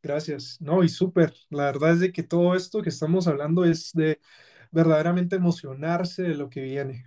Gracias. 0.03 0.59
No, 0.61 0.83
y 0.83 0.89
súper. 0.89 1.35
La 1.51 1.65
verdad 1.67 1.93
es 1.93 2.01
de 2.01 2.13
que 2.13 2.23
todo 2.23 2.55
esto 2.55 2.81
que 2.83 2.89
estamos 2.89 3.27
hablando 3.29 3.65
es 3.65 3.93
de 3.93 4.21
verdaderamente 4.71 5.37
emocionarse 5.37 6.23
de 6.23 6.35
lo 6.37 6.49
que 6.51 6.63
viene. 6.63 7.07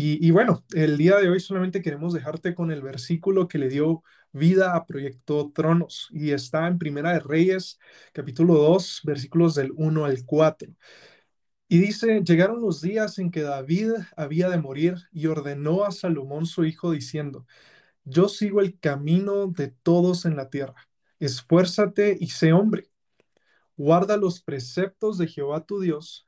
Y, 0.00 0.30
bueno, 0.30 0.64
el 0.74 0.96
día 0.96 1.16
de 1.16 1.28
hoy 1.28 1.40
solamente 1.40 1.82
queremos 1.82 2.12
dejarte 2.12 2.54
con 2.54 2.70
el 2.70 2.82
versículo 2.82 3.48
que 3.48 3.58
le 3.58 3.68
dio 3.68 4.04
vida 4.30 4.76
a 4.76 4.86
Proyecto 4.86 5.50
Tronos 5.52 6.06
y 6.12 6.30
está 6.30 6.68
en 6.68 6.78
Primera 6.78 7.12
de 7.14 7.18
Reyes, 7.18 7.80
capítulo 8.12 8.54
2 8.54 9.00
versículos 9.02 9.56
del 9.56 9.72
uno 9.74 10.04
al 10.04 10.24
cuatro 10.24 10.68
Y 11.66 11.78
dice, 11.78 12.22
llegaron 12.24 12.60
los 12.60 12.80
días 12.80 13.18
en 13.18 13.30
que 13.32 13.42
David 13.42 13.90
había 14.16 14.48
de 14.48 14.58
morir 14.58 14.94
y 15.12 15.26
ordenó 15.26 15.84
a 15.84 15.90
Salomón 15.90 16.46
su 16.46 16.64
hijo 16.64 16.92
diciendo, 16.92 17.44
yo 18.04 18.28
sigo 18.28 18.60
el 18.60 18.78
camino 18.78 19.48
de 19.48 19.68
todos 19.82 20.26
en 20.26 20.36
la 20.36 20.50
tierra. 20.50 20.88
Esfuérzate 21.20 22.16
y 22.20 22.28
sé 22.28 22.52
hombre 22.52 22.88
Guarda 23.78 24.16
los 24.18 24.42
preceptos 24.42 25.18
de 25.18 25.28
Jehová 25.28 25.64
tu 25.64 25.80
Dios, 25.80 26.27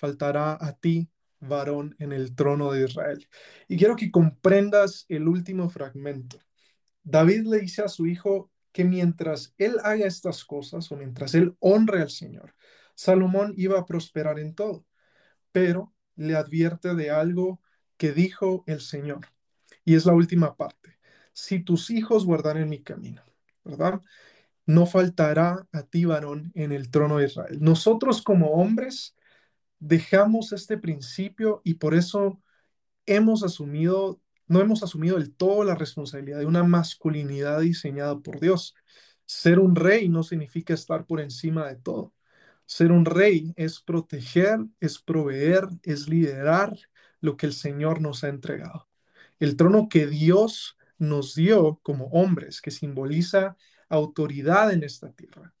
faltará 0.00 0.56
a 0.58 0.72
ti 0.72 1.10
varón 1.40 1.94
en 1.98 2.12
el 2.12 2.34
trono 2.34 2.72
de 2.72 2.84
Israel. 2.84 3.28
Y 3.68 3.76
quiero 3.76 3.96
que 3.96 4.10
comprendas 4.10 5.04
el 5.08 5.28
último 5.28 5.68
fragmento. 5.68 6.38
David 7.02 7.46
le 7.46 7.60
dice 7.60 7.82
a 7.82 7.88
su 7.88 8.06
hijo 8.06 8.50
que 8.72 8.84
mientras 8.84 9.54
él 9.58 9.76
haga 9.84 10.06
estas 10.06 10.44
cosas 10.44 10.90
o 10.90 10.96
mientras 10.96 11.34
él 11.34 11.54
honre 11.60 12.02
al 12.02 12.10
Señor, 12.10 12.54
Salomón 12.94 13.54
iba 13.56 13.78
a 13.78 13.84
prosperar 13.84 14.38
en 14.38 14.54
todo, 14.54 14.86
pero 15.52 15.94
le 16.16 16.36
advierte 16.36 16.94
de 16.94 17.10
algo 17.10 17.60
que 17.96 18.12
dijo 18.12 18.64
el 18.66 18.80
Señor. 18.80 19.26
Y 19.84 19.96
es 19.96 20.06
la 20.06 20.14
última 20.14 20.56
parte. 20.56 20.98
Si 21.32 21.60
tus 21.60 21.90
hijos 21.90 22.24
guardaren 22.24 22.68
mi 22.68 22.82
camino, 22.82 23.22
¿verdad? 23.64 24.00
no 24.70 24.86
faltará 24.86 25.66
a 25.72 25.82
ti 25.82 26.04
varón 26.04 26.52
en 26.54 26.72
el 26.72 26.90
trono 26.90 27.18
de 27.18 27.26
Israel. 27.26 27.58
Nosotros 27.60 28.22
como 28.22 28.52
hombres 28.52 29.16
dejamos 29.80 30.52
este 30.52 30.78
principio 30.78 31.62
y 31.64 31.74
por 31.74 31.94
eso 31.94 32.40
hemos 33.06 33.42
asumido, 33.42 34.20
no 34.46 34.60
hemos 34.60 34.82
asumido 34.82 35.18
del 35.18 35.34
todo 35.34 35.64
la 35.64 35.74
responsabilidad 35.74 36.38
de 36.38 36.46
una 36.46 36.62
masculinidad 36.62 37.60
diseñada 37.60 38.18
por 38.20 38.40
Dios. 38.40 38.74
Ser 39.26 39.58
un 39.58 39.74
rey 39.74 40.08
no 40.08 40.22
significa 40.22 40.74
estar 40.74 41.06
por 41.06 41.20
encima 41.20 41.66
de 41.66 41.76
todo. 41.76 42.14
Ser 42.66 42.92
un 42.92 43.04
rey 43.04 43.52
es 43.56 43.80
proteger, 43.80 44.60
es 44.78 45.00
proveer, 45.00 45.66
es 45.82 46.08
liderar 46.08 46.76
lo 47.20 47.36
que 47.36 47.46
el 47.46 47.52
Señor 47.52 48.00
nos 48.00 48.22
ha 48.22 48.28
entregado. 48.28 48.88
El 49.40 49.56
trono 49.56 49.88
que 49.88 50.06
Dios 50.06 50.76
nos 50.98 51.34
dio 51.34 51.80
como 51.82 52.06
hombres, 52.06 52.60
que 52.60 52.70
simboliza 52.70 53.56
autoridad 53.88 54.72
en 54.72 54.84
esta 54.84 55.10
tierra, 55.12 55.54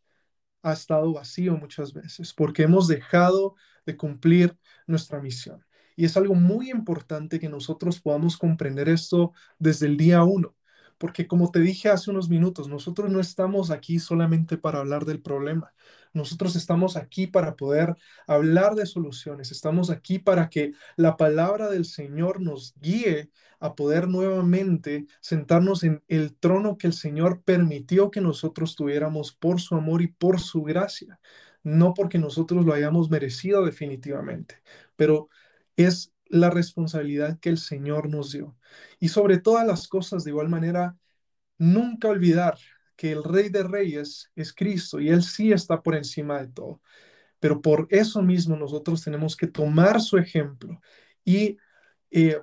ha 0.62 0.72
estado 0.72 1.12
vacío 1.14 1.56
muchas 1.56 1.92
veces 1.94 2.34
porque 2.34 2.64
hemos 2.64 2.86
dejado 2.86 3.56
de 3.86 3.96
cumplir 3.96 4.56
nuestra 4.86 5.20
misión. 5.20 5.64
Y 5.96 6.04
es 6.04 6.16
algo 6.16 6.34
muy 6.34 6.70
importante 6.70 7.38
que 7.38 7.48
nosotros 7.48 8.00
podamos 8.00 8.36
comprender 8.36 8.88
esto 8.88 9.32
desde 9.58 9.86
el 9.86 9.96
día 9.96 10.24
uno, 10.24 10.56
porque 11.00 11.26
como 11.26 11.50
te 11.50 11.60
dije 11.60 11.88
hace 11.88 12.10
unos 12.10 12.28
minutos, 12.28 12.68
nosotros 12.68 13.10
no 13.10 13.20
estamos 13.20 13.70
aquí 13.70 13.98
solamente 13.98 14.58
para 14.58 14.80
hablar 14.80 15.04
del 15.04 15.20
problema, 15.22 15.72
nosotros 16.12 16.56
estamos 16.56 16.96
aquí 16.96 17.26
para 17.26 17.56
poder 17.56 17.96
hablar 18.26 18.74
de 18.74 18.84
soluciones, 18.86 19.50
estamos 19.50 19.90
aquí 19.90 20.18
para 20.18 20.48
que 20.50 20.72
la 20.96 21.16
palabra 21.16 21.70
del 21.70 21.84
Señor 21.84 22.40
nos 22.40 22.74
guíe 22.80 23.30
a 23.60 23.74
poder 23.74 24.08
nuevamente 24.08 25.06
sentarnos 25.20 25.84
en 25.84 26.02
el 26.08 26.34
trono 26.36 26.76
que 26.76 26.86
el 26.86 26.92
Señor 26.92 27.42
permitió 27.42 28.10
que 28.10 28.20
nosotros 28.20 28.74
tuviéramos 28.74 29.32
por 29.32 29.60
su 29.60 29.76
amor 29.76 30.02
y 30.02 30.08
por 30.08 30.40
su 30.40 30.62
gracia, 30.62 31.20
no 31.62 31.94
porque 31.94 32.18
nosotros 32.18 32.64
lo 32.64 32.72
hayamos 32.72 33.10
merecido 33.10 33.64
definitivamente, 33.64 34.62
pero 34.96 35.28
es 35.76 36.12
la 36.26 36.50
responsabilidad 36.50 37.38
que 37.40 37.50
el 37.50 37.58
Señor 37.58 38.08
nos 38.08 38.32
dio. 38.32 38.56
Y 38.98 39.08
sobre 39.08 39.38
todas 39.38 39.66
las 39.66 39.88
cosas, 39.88 40.24
de 40.24 40.30
igual 40.30 40.48
manera, 40.48 40.96
nunca 41.58 42.08
olvidar 42.08 42.58
que 42.96 43.12
el 43.12 43.24
Rey 43.24 43.48
de 43.48 43.62
Reyes 43.62 44.30
es 44.36 44.52
Cristo 44.52 45.00
y 45.00 45.08
Él 45.08 45.22
sí 45.22 45.52
está 45.52 45.82
por 45.82 45.96
encima 45.96 46.40
de 46.40 46.48
todo. 46.48 46.80
Pero 47.40 47.62
por 47.62 47.86
eso 47.90 48.22
mismo 48.22 48.56
nosotros 48.56 49.02
tenemos 49.02 49.36
que 49.36 49.46
tomar 49.46 50.00
su 50.00 50.18
ejemplo 50.18 50.80
y 51.24 51.56
eh, 52.10 52.40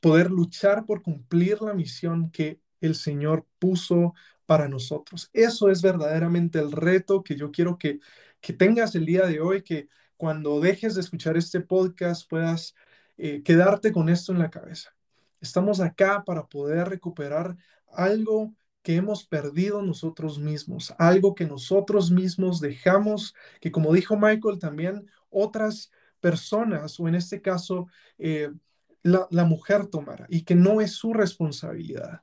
poder 0.00 0.30
luchar 0.30 0.86
por 0.86 1.02
cumplir 1.02 1.60
la 1.62 1.74
misión 1.74 2.30
que 2.30 2.60
el 2.80 2.94
Señor 2.94 3.46
puso 3.58 4.14
para 4.46 4.68
nosotros. 4.68 5.28
Eso 5.32 5.70
es 5.70 5.82
verdaderamente 5.82 6.58
el 6.58 6.72
reto 6.72 7.22
que 7.22 7.36
yo 7.36 7.50
quiero 7.50 7.78
que, 7.78 8.00
que 8.46 8.52
tengas 8.52 8.94
el 8.94 9.06
día 9.06 9.26
de 9.26 9.40
hoy, 9.40 9.62
que 9.62 9.88
cuando 10.16 10.60
dejes 10.60 10.94
de 10.94 11.00
escuchar 11.00 11.36
este 11.36 11.60
podcast 11.60 12.30
puedas 12.30 12.76
eh, 13.16 13.42
quedarte 13.42 13.90
con 13.90 14.08
esto 14.08 14.30
en 14.30 14.38
la 14.38 14.50
cabeza. 14.50 14.94
Estamos 15.40 15.80
acá 15.80 16.22
para 16.24 16.46
poder 16.46 16.88
recuperar 16.88 17.56
algo 17.88 18.54
que 18.82 18.94
hemos 18.94 19.26
perdido 19.26 19.82
nosotros 19.82 20.38
mismos, 20.38 20.94
algo 20.96 21.34
que 21.34 21.44
nosotros 21.44 22.12
mismos 22.12 22.60
dejamos, 22.60 23.34
que 23.60 23.72
como 23.72 23.92
dijo 23.92 24.16
Michael, 24.16 24.60
también 24.60 25.10
otras 25.28 25.90
personas, 26.20 27.00
o 27.00 27.08
en 27.08 27.16
este 27.16 27.42
caso, 27.42 27.88
eh, 28.16 28.52
la, 29.02 29.44
mujer 29.44 29.88
tomara, 29.88 30.26
y 30.28 30.42
que 30.42 30.54
no 30.54 30.80
es 30.80 30.92
su 30.92 31.12
responsabilidad, 31.12 32.22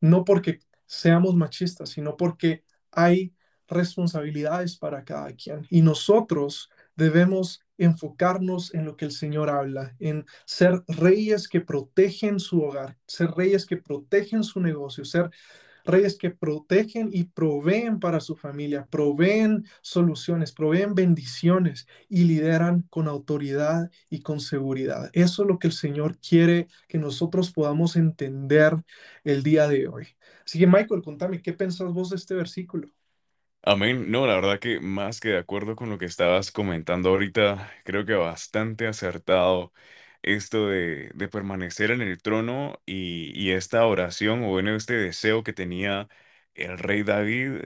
no 0.00 0.24
porque 0.24 0.60
seamos 0.86 1.34
machistas, 1.34 1.90
sino 1.90 2.16
porque 2.16 2.64
hay 2.90 3.34
responsabilidades 3.68 4.76
para 4.76 5.04
cada 5.04 5.32
quien. 5.32 5.66
Y 5.70 5.82
nosotros 5.82 6.70
debemos 6.96 7.60
enfocarnos 7.78 8.74
en 8.74 8.84
lo 8.84 8.96
que 8.96 9.04
el 9.04 9.12
Señor 9.12 9.50
habla, 9.50 9.94
en 10.00 10.26
ser 10.44 10.82
reyes 10.88 11.48
que 11.48 11.60
protegen 11.60 12.40
su 12.40 12.62
hogar, 12.62 12.96
ser 13.06 13.30
reyes 13.30 13.66
que 13.66 13.76
protegen 13.76 14.42
su 14.42 14.60
negocio, 14.60 15.04
ser 15.04 15.30
reyes 15.84 16.18
que 16.18 16.30
protegen 16.30 17.08
y 17.12 17.24
proveen 17.24 17.98
para 17.98 18.20
su 18.20 18.36
familia, 18.36 18.86
proveen 18.90 19.64
soluciones, 19.80 20.52
proveen 20.52 20.94
bendiciones 20.94 21.86
y 22.08 22.24
lideran 22.24 22.82
con 22.90 23.08
autoridad 23.08 23.90
y 24.10 24.20
con 24.20 24.40
seguridad. 24.40 25.10
Eso 25.12 25.42
es 25.42 25.48
lo 25.48 25.58
que 25.58 25.68
el 25.68 25.72
Señor 25.72 26.18
quiere 26.18 26.68
que 26.88 26.98
nosotros 26.98 27.52
podamos 27.52 27.96
entender 27.96 28.74
el 29.24 29.42
día 29.42 29.68
de 29.68 29.88
hoy. 29.88 30.08
Así 30.44 30.58
que 30.58 30.66
Michael, 30.66 31.02
contame, 31.02 31.42
¿qué 31.42 31.52
pensás 31.52 31.92
vos 31.92 32.10
de 32.10 32.16
este 32.16 32.34
versículo? 32.34 32.88
Amén. 33.70 34.10
No, 34.10 34.26
la 34.26 34.34
verdad 34.34 34.58
que 34.60 34.80
más 34.80 35.20
que 35.20 35.28
de 35.28 35.38
acuerdo 35.38 35.76
con 35.76 35.90
lo 35.90 35.98
que 35.98 36.06
estabas 36.06 36.50
comentando 36.50 37.10
ahorita, 37.10 37.70
creo 37.84 38.06
que 38.06 38.14
bastante 38.14 38.86
acertado 38.86 39.74
esto 40.22 40.68
de, 40.68 41.10
de 41.14 41.28
permanecer 41.28 41.90
en 41.90 42.00
el 42.00 42.20
trono 42.22 42.80
y, 42.86 43.30
y 43.38 43.50
esta 43.50 43.84
oración 43.86 44.42
o 44.44 44.48
bueno, 44.48 44.74
este 44.74 44.94
deseo 44.94 45.42
que 45.42 45.52
tenía 45.52 46.08
el 46.54 46.78
rey 46.78 47.02
David 47.02 47.60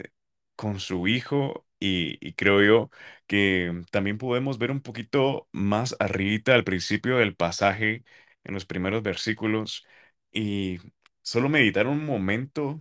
con 0.57 0.81
su 0.81 1.07
hijo 1.07 1.67
y, 1.79 2.33
creo 2.35 2.63
yo 2.65 2.91
que 3.29 3.83
también 3.93 4.19
podemos 4.19 4.59
ver 4.59 4.71
un 4.73 4.81
poquito 4.83 5.49
más 5.53 5.95
arribita 6.01 6.55
al 6.55 6.65
principio 6.65 7.19
del 7.19 7.37
pasaje, 7.37 8.05
en 8.45 8.55
los 8.55 8.67
primeros 8.67 9.03
versículos 9.05 9.87
y 10.33 10.79
solo 11.23 11.49
meditar 11.49 11.87
un 11.87 12.05
momento 12.05 12.81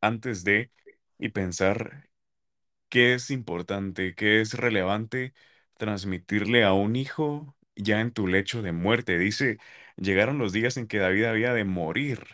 antes 0.00 0.44
de 0.44 0.70
y 1.18 1.30
pensar 1.30 2.08
qué 2.96 3.14
es 3.14 3.30
importante, 3.30 4.14
qué 4.14 4.40
es 4.40 4.54
relevante 4.54 5.34
transmitirle 5.76 6.64
a 6.64 6.72
un 6.72 6.96
hijo 6.96 7.54
ya 7.76 8.00
en 8.00 8.12
tu 8.12 8.26
lecho 8.26 8.62
de 8.62 8.72
muerte. 8.72 9.18
Dice, 9.18 9.58
llegaron 9.96 10.38
los 10.38 10.52
días 10.52 10.76
en 10.78 10.86
que 10.88 10.98
David 10.98 11.24
había 11.26 11.52
de 11.54 11.64
morir. 11.64 12.24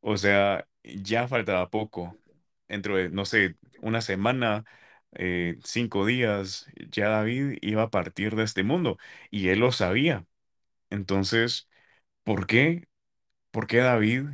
O 0.00 0.16
sea, 0.16 0.68
ya 0.84 1.26
faltaba 1.28 1.70
poco. 1.70 2.16
Dentro 2.68 2.96
de, 2.96 3.10
no 3.10 3.24
sé, 3.24 3.56
una 3.82 4.00
semana, 4.02 4.64
eh, 5.14 5.58
cinco 5.64 6.06
días, 6.06 6.66
ya 6.90 7.08
David 7.08 7.58
iba 7.62 7.82
a 7.84 7.90
partir 7.90 8.36
de 8.36 8.44
este 8.44 8.62
mundo. 8.64 8.98
Y 9.30 9.48
él 9.48 9.60
lo 9.60 9.72
sabía. 9.72 10.26
Entonces, 10.90 11.68
¿por 12.24 12.46
qué? 12.48 12.88
¿Por 13.52 13.66
qué 13.68 13.78
David 13.78 14.26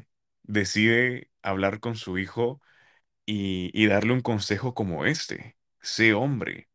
decide 0.44 1.30
hablar 1.42 1.80
con 1.80 1.96
su 1.96 2.18
hijo 2.18 2.60
y, 3.26 3.70
y 3.74 3.86
darle 3.88 4.12
un 4.14 4.22
consejo 4.22 4.74
como 4.74 5.06
este? 5.06 5.56
Sé 5.80 6.12
hombre. 6.14 6.68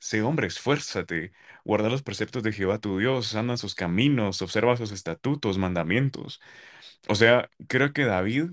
Sé 0.00 0.22
hombre, 0.22 0.46
esfuérzate, 0.48 1.32
guarda 1.64 1.88
los 1.90 2.02
preceptos 2.02 2.42
de 2.42 2.52
Jehová 2.52 2.78
tu 2.80 2.98
Dios, 2.98 3.34
anda 3.36 3.56
sus 3.56 3.74
caminos, 3.74 4.42
observa 4.42 4.76
sus 4.76 4.92
estatutos, 4.92 5.58
mandamientos. 5.58 6.40
O 7.08 7.14
sea, 7.16 7.50
creo 7.68 7.92
que 7.94 8.04
David, 8.04 8.52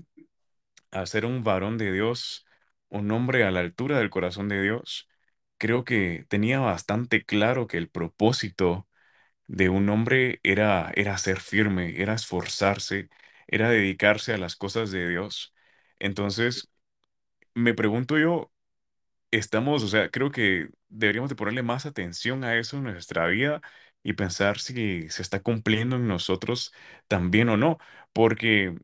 al 0.92 1.06
ser 1.08 1.26
un 1.26 1.44
varón 1.44 1.78
de 1.78 1.92
Dios, 1.92 2.46
un 2.88 3.10
hombre 3.12 3.44
a 3.44 3.50
la 3.52 3.60
altura 3.60 3.98
del 3.98 4.10
corazón 4.10 4.48
de 4.48 4.62
Dios, 4.62 5.08
creo 5.58 5.84
que 5.84 6.26
tenía 6.28 6.60
bastante 6.60 7.24
claro 7.24 7.66
que 7.68 7.78
el 7.78 7.90
propósito 7.90 8.88
de 9.48 9.68
un 9.70 9.88
hombre 9.90 10.40
era, 10.44 10.92
era 10.96 11.18
ser 11.18 11.40
firme, 11.40 12.00
era 12.02 12.14
esforzarse, 12.14 13.10
era 13.48 13.70
dedicarse 13.70 14.34
a 14.34 14.38
las 14.38 14.56
cosas 14.56 14.90
de 14.92 15.08
Dios. 15.08 15.54
Entonces, 16.00 16.70
me 17.54 17.74
pregunto 17.74 18.18
yo, 18.18 18.52
estamos, 19.30 19.82
o 19.84 19.88
sea, 19.88 20.10
creo 20.10 20.30
que 20.30 20.70
deberíamos 20.88 21.30
de 21.30 21.36
ponerle 21.36 21.62
más 21.62 21.86
atención 21.86 22.44
a 22.44 22.56
eso 22.58 22.76
en 22.78 22.84
nuestra 22.84 23.26
vida 23.26 23.60
y 24.02 24.14
pensar 24.14 24.58
si 24.58 25.08
se 25.10 25.22
está 25.22 25.42
cumpliendo 25.42 25.96
en 25.96 26.08
nosotros 26.08 26.72
también 27.08 27.48
o 27.48 27.56
no, 27.56 27.78
porque 28.12 28.76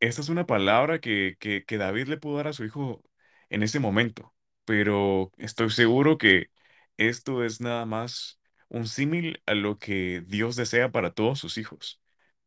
esta 0.00 0.20
es 0.20 0.28
una 0.28 0.46
palabra 0.46 1.00
que, 1.00 1.36
que, 1.40 1.64
que 1.64 1.78
David 1.78 2.08
le 2.08 2.16
pudo 2.18 2.36
dar 2.38 2.48
a 2.48 2.52
su 2.52 2.64
hijo 2.64 3.02
en 3.50 3.62
ese 3.62 3.80
momento, 3.80 4.34
pero 4.64 5.32
estoy 5.38 5.70
seguro 5.70 6.18
que 6.18 6.50
esto 6.96 7.44
es 7.44 7.60
nada 7.60 7.86
más 7.86 8.40
un 8.68 8.86
símil 8.86 9.42
a 9.46 9.54
lo 9.54 9.78
que 9.78 10.22
Dios 10.26 10.56
desea 10.56 10.90
para 10.92 11.12
todos 11.12 11.38
sus 11.38 11.58
hijos, 11.58 12.00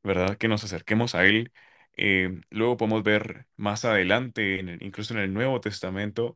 ¿verdad? 0.04 0.38
Que 0.38 0.48
nos 0.48 0.64
acerquemos 0.64 1.16
a 1.16 1.26
Él. 1.26 1.52
Eh, 1.98 2.42
luego 2.50 2.78
podemos 2.78 3.04
ver 3.04 3.48
más 3.56 3.86
adelante, 3.86 4.60
en 4.60 4.70
el- 4.70 4.84
incluso 4.84 5.14
en 5.14 5.20
el 5.22 5.34
Nuevo 5.34 5.60
Testamento, 5.62 6.36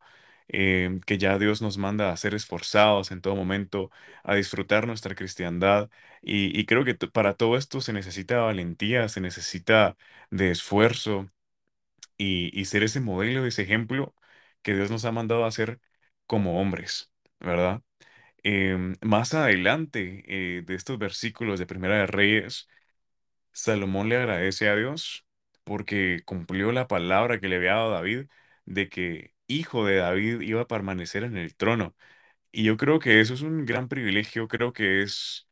eh, 0.51 0.99
que 1.05 1.17
ya 1.17 1.37
Dios 1.39 1.61
nos 1.61 1.77
manda 1.77 2.11
a 2.11 2.17
ser 2.17 2.35
esforzados 2.35 3.11
en 3.11 3.21
todo 3.21 3.35
momento, 3.35 3.91
a 4.23 4.35
disfrutar 4.35 4.87
nuestra 4.87 5.15
cristiandad. 5.15 5.89
Y, 6.21 6.65
creo 6.65 6.85
que 6.85 6.95
para 6.95 7.35
todo 7.35 7.57
esto 7.57 7.81
se 7.81 7.93
necesita 7.93 8.39
valentía, 8.41 9.09
se 9.09 9.21
necesita 9.21 9.97
de 10.29 10.51
esfuerzo 10.51 11.29
y, 12.17 12.65
ser 12.65 12.83
ese 12.83 12.99
modelo, 12.99 13.45
ese 13.45 13.63
ejemplo 13.63 14.15
que 14.61 14.75
Dios 14.75 14.91
nos 14.91 15.05
ha 15.05 15.11
mandado 15.11 15.45
a 15.45 15.47
hacer 15.47 15.79
como 16.27 16.61
hombres, 16.61 17.11
¿verdad? 17.39 17.81
Em, 18.43 18.95
más 19.01 19.33
adelante 19.33 20.23
eh, 20.27 20.63
de 20.63 20.75
estos 20.75 20.97
versículos 20.99 21.59
de 21.59 21.67
Primera 21.67 21.97
de 21.97 22.07
Reyes, 22.07 22.67
Salomón 23.51 24.09
le 24.09 24.17
agradece 24.17 24.69
a 24.69 24.75
Dios 24.75 25.25
porque 25.63 26.21
cumplió 26.25 26.71
la 26.71 26.87
palabra 26.87 27.39
que 27.39 27.47
le 27.49 27.57
había 27.57 27.73
dado 27.73 27.91
David 27.91 28.27
de 28.65 28.89
que 28.89 29.33
hijo 29.59 29.85
de 29.85 29.97
David 29.97 30.41
iba 30.41 30.61
a 30.61 30.67
permanecer 30.67 31.23
en 31.23 31.37
el 31.37 31.55
trono. 31.55 31.95
Y 32.51 32.63
yo 32.63 32.77
creo 32.77 32.99
que 32.99 33.21
eso 33.21 33.33
es 33.33 33.41
un 33.41 33.65
gran 33.65 33.87
privilegio, 33.89 34.47
creo 34.47 34.73
que 34.73 35.01
es 35.03 35.47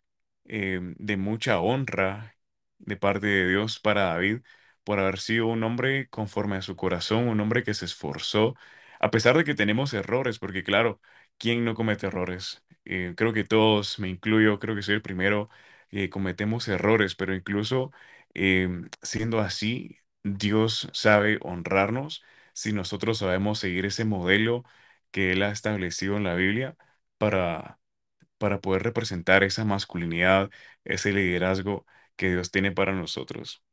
eh, 0.45 0.79
de 0.97 1.17
mucha 1.17 1.59
honra 1.61 2.35
de 2.79 2.97
parte 2.97 3.27
de 3.27 3.49
Dios 3.49 3.79
para 3.79 4.03
David 4.05 4.41
por 4.83 4.99
haber 4.99 5.19
sido 5.19 5.47
un 5.47 5.63
hombre 5.63 6.09
conforme 6.09 6.57
a 6.57 6.61
su 6.61 6.75
corazón, 6.75 7.27
un 7.27 7.39
hombre 7.39 7.63
que 7.63 7.73
se 7.73 7.85
esforzó, 7.85 8.55
a 8.99 9.11
pesar 9.11 9.37
de 9.37 9.43
que 9.43 9.55
tenemos 9.55 9.93
errores, 9.93 10.39
porque 10.39 10.63
claro, 10.63 10.99
¿quién 11.37 11.63
no 11.65 11.75
comete 11.75 12.07
errores? 12.07 12.63
Eh, 12.85 13.13
creo 13.15 13.33
que 13.33 13.43
todos, 13.43 13.99
me 13.99 14.09
incluyo, 14.09 14.59
creo 14.59 14.75
que 14.75 14.81
soy 14.81 14.95
el 14.95 15.01
primero, 15.01 15.49
eh, 15.91 16.09
cometemos 16.09 16.67
errores, 16.67 17.15
pero 17.15 17.35
incluso 17.35 17.91
em, 18.33 18.89
siendo 19.01 19.39
así, 19.39 19.97
Dios 20.23 20.89
sabe 20.93 21.37
honrarnos 21.41 22.23
si 22.61 22.73
nosotros 22.73 23.19
sabemos 23.19 23.59
seguir 23.59 23.85
ese 23.85 24.05
modelo 24.05 24.63
que 25.11 25.31
Él 25.31 25.43
ha 25.43 25.51
establecido 25.51 26.17
en 26.17 26.23
la 26.25 26.35
Biblia 26.35 26.75
para, 27.17 27.79
para 28.37 28.61
poder 28.61 28.83
representar 28.83 29.43
esa 29.43 29.65
masculinidad, 29.65 30.49
ese 30.85 31.13
liderazgo 31.13 31.85
que 32.17 32.29
Dios 32.31 32.51
tiene 32.51 32.71
para 32.73 32.93
nosotros. 32.93 33.63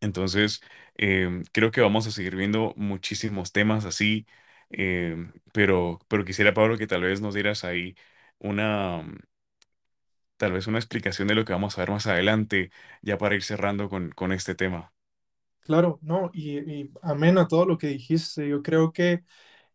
Entonces, 0.00 0.60
em, 0.96 1.44
creo 1.52 1.70
que 1.70 1.80
vamos 1.80 2.06
a 2.06 2.10
seguir 2.10 2.36
viendo 2.36 2.74
muchísimos 2.76 3.52
temas 3.52 3.84
así, 3.84 4.26
em, 4.70 5.32
pero, 5.52 5.98
pero 6.08 6.24
quisiera, 6.24 6.54
Pablo, 6.54 6.78
que 6.78 6.86
tal 6.86 7.02
vez 7.02 7.20
nos 7.20 7.34
dieras 7.34 7.64
ahí 7.64 7.94
una, 8.38 9.04
tal 10.36 10.52
vez 10.52 10.66
una 10.66 10.78
explicación 10.78 11.28
de 11.28 11.34
lo 11.36 11.44
que 11.44 11.52
vamos 11.52 11.76
a 11.78 11.82
ver 11.82 11.90
más 11.90 12.06
adelante, 12.08 12.70
ya 13.02 13.16
para 13.18 13.34
ir 13.36 13.42
cerrando 13.44 13.88
con, 13.88 14.10
con 14.10 14.32
este 14.32 14.54
tema. 14.56 14.92
Claro, 15.62 15.98
no, 16.02 16.30
y, 16.32 16.58
y 16.58 16.90
amén 17.02 17.38
a 17.38 17.46
todo 17.46 17.64
lo 17.66 17.78
que 17.78 17.86
dijiste. 17.88 18.48
Yo 18.48 18.62
creo 18.62 18.92
que 18.92 19.24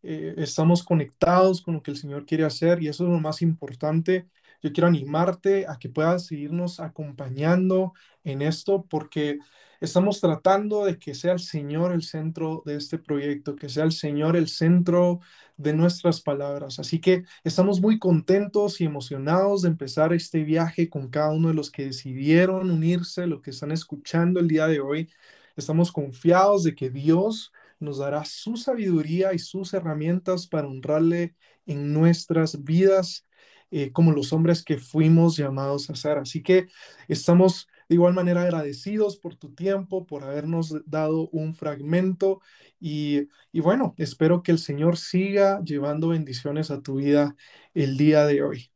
eh, 0.02 0.34
estamos 0.38 0.82
conectados 0.84 1.62
con 1.62 1.74
lo 1.74 1.82
que 1.82 1.90
el 1.92 1.96
Señor 1.96 2.26
quiere 2.26 2.44
hacer 2.44 2.82
y 2.82 2.88
eso 2.88 3.04
es 3.04 3.10
lo 3.10 3.20
más 3.20 3.42
importante. 3.42 4.28
Yo 4.62 4.72
quiero 4.72 4.88
animarte 4.88 5.66
a 5.68 5.78
que 5.78 5.88
puedas 5.88 6.26
seguirnos 6.26 6.80
acompañando 6.80 7.94
en 8.24 8.42
esto 8.42 8.84
porque 8.90 9.38
estamos 9.80 10.20
tratando 10.20 10.84
de 10.84 10.98
que 10.98 11.14
sea 11.14 11.32
el 11.34 11.40
Señor 11.40 11.92
el 11.92 12.02
centro 12.02 12.62
de 12.66 12.76
este 12.76 12.98
proyecto, 12.98 13.56
que 13.56 13.68
sea 13.68 13.84
el 13.84 13.92
Señor 13.92 14.36
el 14.36 14.48
centro 14.48 15.20
de 15.56 15.72
nuestras 15.74 16.20
palabras. 16.20 16.78
Así 16.78 17.00
que 17.00 17.24
estamos 17.44 17.80
muy 17.80 17.98
contentos 17.98 18.80
y 18.80 18.84
emocionados 18.84 19.62
de 19.62 19.68
empezar 19.68 20.12
este 20.12 20.42
viaje 20.44 20.90
con 20.90 21.08
cada 21.10 21.30
uno 21.32 21.48
de 21.48 21.54
los 21.54 21.70
que 21.70 21.86
decidieron 21.86 22.70
unirse, 22.70 23.26
los 23.26 23.40
que 23.42 23.50
están 23.50 23.72
escuchando 23.72 24.40
el 24.40 24.48
día 24.48 24.66
de 24.66 24.80
hoy. 24.80 25.10
Estamos 25.56 25.92
confiados 25.92 26.64
de 26.64 26.74
que 26.74 26.90
Dios 26.90 27.52
nos 27.80 27.98
dará 27.98 28.24
su 28.24 28.56
sabiduría 28.56 29.32
y 29.34 29.38
sus 29.38 29.74
herramientas 29.74 30.46
para 30.46 30.68
honrarle 30.68 31.34
en 31.66 31.92
nuestras 31.92 32.64
vidas 32.64 33.26
eh, 33.70 33.92
como 33.92 34.12
los 34.12 34.32
hombres 34.32 34.62
que 34.64 34.78
fuimos 34.78 35.36
llamados 35.36 35.90
a 35.90 35.94
ser. 35.96 36.18
Así 36.18 36.42
que 36.42 36.68
estamos 37.08 37.68
de 37.88 37.94
igual 37.96 38.14
manera 38.14 38.42
agradecidos 38.42 39.16
por 39.16 39.36
tu 39.36 39.54
tiempo, 39.54 40.06
por 40.06 40.24
habernos 40.24 40.74
dado 40.86 41.28
un 41.30 41.54
fragmento 41.54 42.40
y, 42.80 43.28
y 43.52 43.60
bueno, 43.60 43.94
espero 43.98 44.42
que 44.42 44.52
el 44.52 44.58
Señor 44.58 44.96
siga 44.96 45.60
llevando 45.64 46.08
bendiciones 46.08 46.70
a 46.70 46.82
tu 46.82 46.96
vida 46.96 47.36
el 47.74 47.96
día 47.96 48.26
de 48.26 48.42
hoy. 48.42 48.70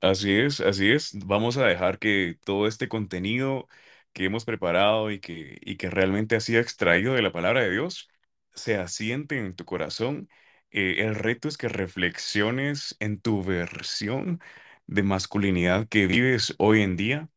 Así 0.00 0.32
es, 0.32 0.60
así 0.60 0.90
es. 0.92 1.12
Vamos 1.26 1.56
a 1.56 1.66
dejar 1.66 1.98
que 1.98 2.38
todo 2.44 2.66
este 2.66 2.88
contenido 2.88 3.66
que 4.16 4.26
hemos 4.26 4.46
preparado 4.46 5.12
y 5.12 5.20
que, 5.20 5.58
y 5.62 5.76
que 5.78 5.90
realmente 5.90 6.36
ha 6.36 6.40
sido 6.40 6.60
extraído 6.62 7.14
de 7.14 7.22
la 7.22 7.32
palabra 7.32 7.62
de 7.62 7.70
Dios 7.72 8.08
se 8.54 8.76
asiente 8.78 9.38
en 9.38 9.54
tu 9.56 9.64
corazón. 9.66 10.28
Eh, 10.72 10.96
el 11.00 11.14
reto 11.16 11.48
es 11.48 11.58
que 11.58 11.68
reflexiones 11.68 12.96
en 13.00 13.20
tu 13.20 13.44
versión 13.44 14.40
de 14.88 15.02
masculinidad 15.04 15.88
que 15.88 16.06
vives 16.08 16.54
hoy 16.58 16.82
en 16.82 16.96
día. 16.96 17.28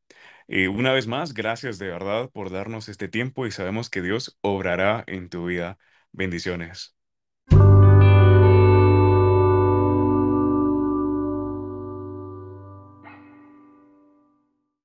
Eh, 0.50 0.68
una 0.70 0.94
vez 0.94 1.08
más, 1.08 1.34
gracias 1.34 1.80
de 1.80 1.90
verdad 1.90 2.30
por 2.32 2.52
darnos 2.52 2.90
este 2.90 3.08
tiempo 3.10 3.48
y 3.48 3.52
sabemos 3.52 3.90
que 3.90 4.02
Dios 4.04 4.38
obrará 4.42 5.04
en 5.08 5.30
tu 5.30 5.46
vida. 5.48 5.78
Bendiciones. 6.14 6.99